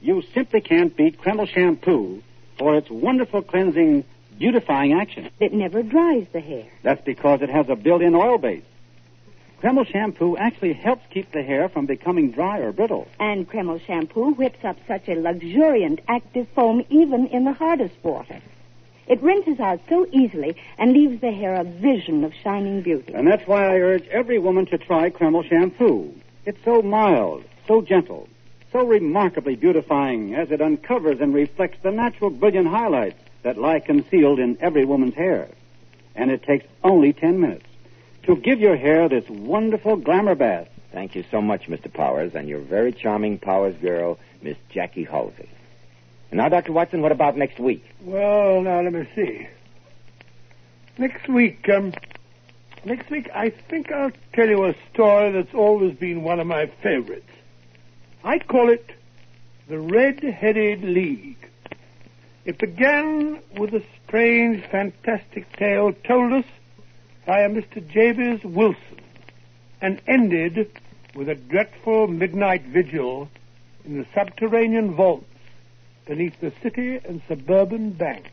You 0.00 0.22
simply 0.32 0.60
can't 0.60 0.96
beat 0.96 1.20
Kreml 1.20 1.48
shampoo 1.48 2.22
for 2.56 2.76
its 2.76 2.88
wonderful 2.88 3.42
cleansing, 3.42 4.04
beautifying 4.38 4.92
action. 4.92 5.30
It 5.40 5.52
never 5.52 5.82
dries 5.82 6.26
the 6.32 6.40
hair. 6.40 6.66
That's 6.82 7.04
because 7.04 7.42
it 7.42 7.50
has 7.50 7.68
a 7.68 7.76
built-in 7.76 8.14
oil 8.14 8.38
base. 8.38 8.64
Kreml 9.62 9.86
shampoo 9.90 10.36
actually 10.36 10.74
helps 10.74 11.06
keep 11.10 11.32
the 11.32 11.42
hair 11.42 11.68
from 11.68 11.86
becoming 11.86 12.30
dry 12.30 12.58
or 12.58 12.72
brittle. 12.72 13.08
And 13.18 13.48
Kreml 13.48 13.84
shampoo 13.86 14.32
whips 14.32 14.62
up 14.64 14.76
such 14.86 15.08
a 15.08 15.14
luxuriant 15.14 16.00
active 16.08 16.46
foam 16.54 16.84
even 16.90 17.26
in 17.28 17.44
the 17.44 17.52
hardest 17.52 17.94
water. 18.02 18.40
It 19.06 19.22
rinses 19.22 19.60
out 19.60 19.80
so 19.88 20.06
easily 20.12 20.56
and 20.78 20.92
leaves 20.92 21.20
the 21.20 21.32
hair 21.32 21.54
a 21.54 21.64
vision 21.64 22.24
of 22.24 22.34
shining 22.42 22.82
beauty. 22.82 23.14
And 23.14 23.26
that's 23.26 23.46
why 23.46 23.64
I 23.64 23.78
urge 23.78 24.06
every 24.08 24.38
woman 24.38 24.66
to 24.66 24.78
try 24.78 25.10
Kreml 25.10 25.48
shampoo. 25.48 26.12
It's 26.44 26.62
so 26.64 26.82
mild, 26.82 27.44
so 27.66 27.80
gentle, 27.80 28.28
so 28.72 28.84
remarkably 28.84 29.56
beautifying 29.56 30.34
as 30.34 30.50
it 30.50 30.60
uncovers 30.60 31.20
and 31.20 31.32
reflects 31.32 31.78
the 31.82 31.92
natural 31.92 32.30
brilliant 32.30 32.68
highlights 32.68 33.18
that 33.46 33.56
lie 33.56 33.78
concealed 33.78 34.40
in 34.40 34.58
every 34.60 34.84
woman's 34.84 35.14
hair. 35.14 35.48
And 36.16 36.32
it 36.32 36.42
takes 36.42 36.66
only 36.82 37.12
ten 37.12 37.38
minutes 37.40 37.66
to 38.24 38.34
give 38.34 38.58
your 38.58 38.76
hair 38.76 39.08
this 39.08 39.28
wonderful 39.28 39.94
glamour 39.94 40.34
bath. 40.34 40.66
Thank 40.92 41.14
you 41.14 41.24
so 41.30 41.40
much, 41.40 41.68
Mr. 41.68 41.92
Powers, 41.92 42.34
and 42.34 42.48
your 42.48 42.58
very 42.58 42.92
charming 42.92 43.38
Powers 43.38 43.76
girl, 43.80 44.18
Miss 44.42 44.56
Jackie 44.68 45.04
Halsey. 45.04 45.48
And 46.32 46.38
now, 46.38 46.48
Dr. 46.48 46.72
Watson, 46.72 47.02
what 47.02 47.12
about 47.12 47.36
next 47.36 47.60
week? 47.60 47.84
Well, 48.00 48.62
now 48.62 48.80
let 48.80 48.92
me 48.92 49.08
see. 49.14 49.46
Next 50.98 51.28
week, 51.28 51.68
um, 51.68 51.94
next 52.84 53.08
week, 53.10 53.30
I 53.32 53.50
think 53.50 53.92
I'll 53.92 54.10
tell 54.32 54.48
you 54.48 54.64
a 54.64 54.74
story 54.92 55.30
that's 55.30 55.54
always 55.54 55.96
been 55.96 56.24
one 56.24 56.40
of 56.40 56.48
my 56.48 56.66
favorites. 56.82 57.30
I'd 58.24 58.48
call 58.48 58.70
it 58.70 58.90
the 59.68 59.78
Red-Headed 59.78 60.82
League. 60.82 61.48
It 62.46 62.58
began 62.58 63.40
with 63.58 63.74
a 63.74 63.82
strange, 64.06 64.64
fantastic 64.66 65.50
tale 65.56 65.92
told 66.04 66.32
us 66.32 66.44
by 67.26 67.40
a 67.40 67.48
Mr. 67.48 67.84
Jabez 67.84 68.44
Wilson 68.44 69.00
and 69.80 70.00
ended 70.06 70.70
with 71.16 71.28
a 71.28 71.34
dreadful 71.34 72.06
midnight 72.06 72.62
vigil 72.62 73.28
in 73.84 73.98
the 73.98 74.06
subterranean 74.14 74.94
vaults 74.94 75.26
beneath 76.06 76.38
the 76.40 76.52
city 76.62 77.00
and 77.04 77.20
suburban 77.26 77.90
bank. 77.90 78.30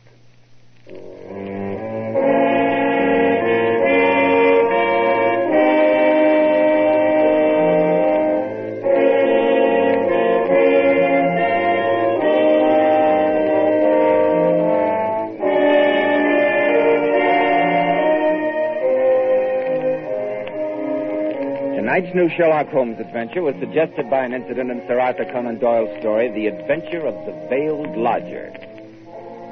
Tonight's 21.84 22.14
new 22.14 22.30
Sherlock 22.30 22.68
Holmes 22.68 22.98
adventure 22.98 23.42
was 23.42 23.54
suggested 23.60 24.08
by 24.08 24.24
an 24.24 24.32
incident 24.32 24.70
in 24.70 24.80
Sir 24.86 24.98
Arthur 24.98 25.26
Conan 25.26 25.58
Doyle's 25.58 26.00
story, 26.00 26.32
The 26.32 26.46
Adventure 26.46 27.06
of 27.06 27.14
the 27.26 27.32
Veiled 27.50 27.94
Lodger. 27.94 28.50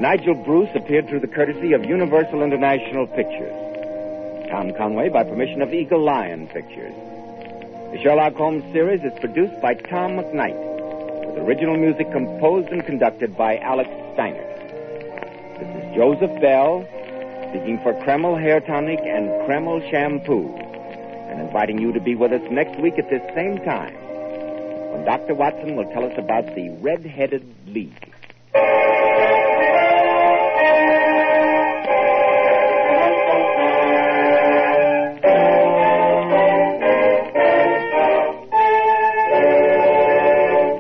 Nigel 0.01 0.43
Bruce 0.43 0.71
appeared 0.75 1.11
through 1.11 1.21
the 1.21 1.27
courtesy 1.27 1.75
of 1.75 1.85
Universal 1.85 2.43
International 2.43 3.07
Pictures. 3.07 3.53
Tom 4.49 4.73
Conway 4.73 5.11
by 5.11 5.25
permission 5.25 5.61
of 5.61 5.75
Eagle 5.75 6.03
Lion 6.03 6.47
Pictures. 6.47 6.95
The 7.93 8.01
Sherlock 8.03 8.33
Holmes 8.33 8.65
series 8.73 9.05
is 9.05 9.13
produced 9.21 9.61
by 9.61 9.75
Tom 9.75 10.13
McKnight, 10.13 10.57
with 11.27 11.45
original 11.47 11.77
music 11.77 12.11
composed 12.13 12.69
and 12.69 12.83
conducted 12.87 13.37
by 13.37 13.59
Alex 13.59 13.91
Steiner. 14.15 14.49
This 15.61 15.85
is 15.85 15.95
Joseph 15.95 16.41
Bell, 16.41 16.89
speaking 17.51 17.79
for 17.83 17.93
Kreml 17.93 18.41
Hair 18.41 18.61
Tonic 18.61 19.01
and 19.01 19.29
Kreml 19.45 19.85
Shampoo 19.91 20.62
and 21.33 21.41
inviting 21.41 21.79
you 21.79 21.93
to 21.93 22.01
be 22.01 22.15
with 22.15 22.31
us 22.31 22.43
next 22.51 22.79
week 22.79 22.99
at 22.99 23.09
this 23.09 23.23
same 23.35 23.57
time 23.65 23.95
when 24.93 25.05
Dr. 25.07 25.35
Watson 25.35 25.77
will 25.77 25.91
tell 25.91 26.05
us 26.05 26.13
about 26.19 26.45
the 26.55 26.69
Red-Headed 26.83 27.43
League. 27.69 28.13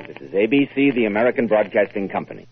This 0.06 0.20
is 0.20 0.32
ABC, 0.34 0.94
the 0.94 1.06
American 1.06 1.46
Broadcasting 1.46 2.10
Company. 2.10 2.46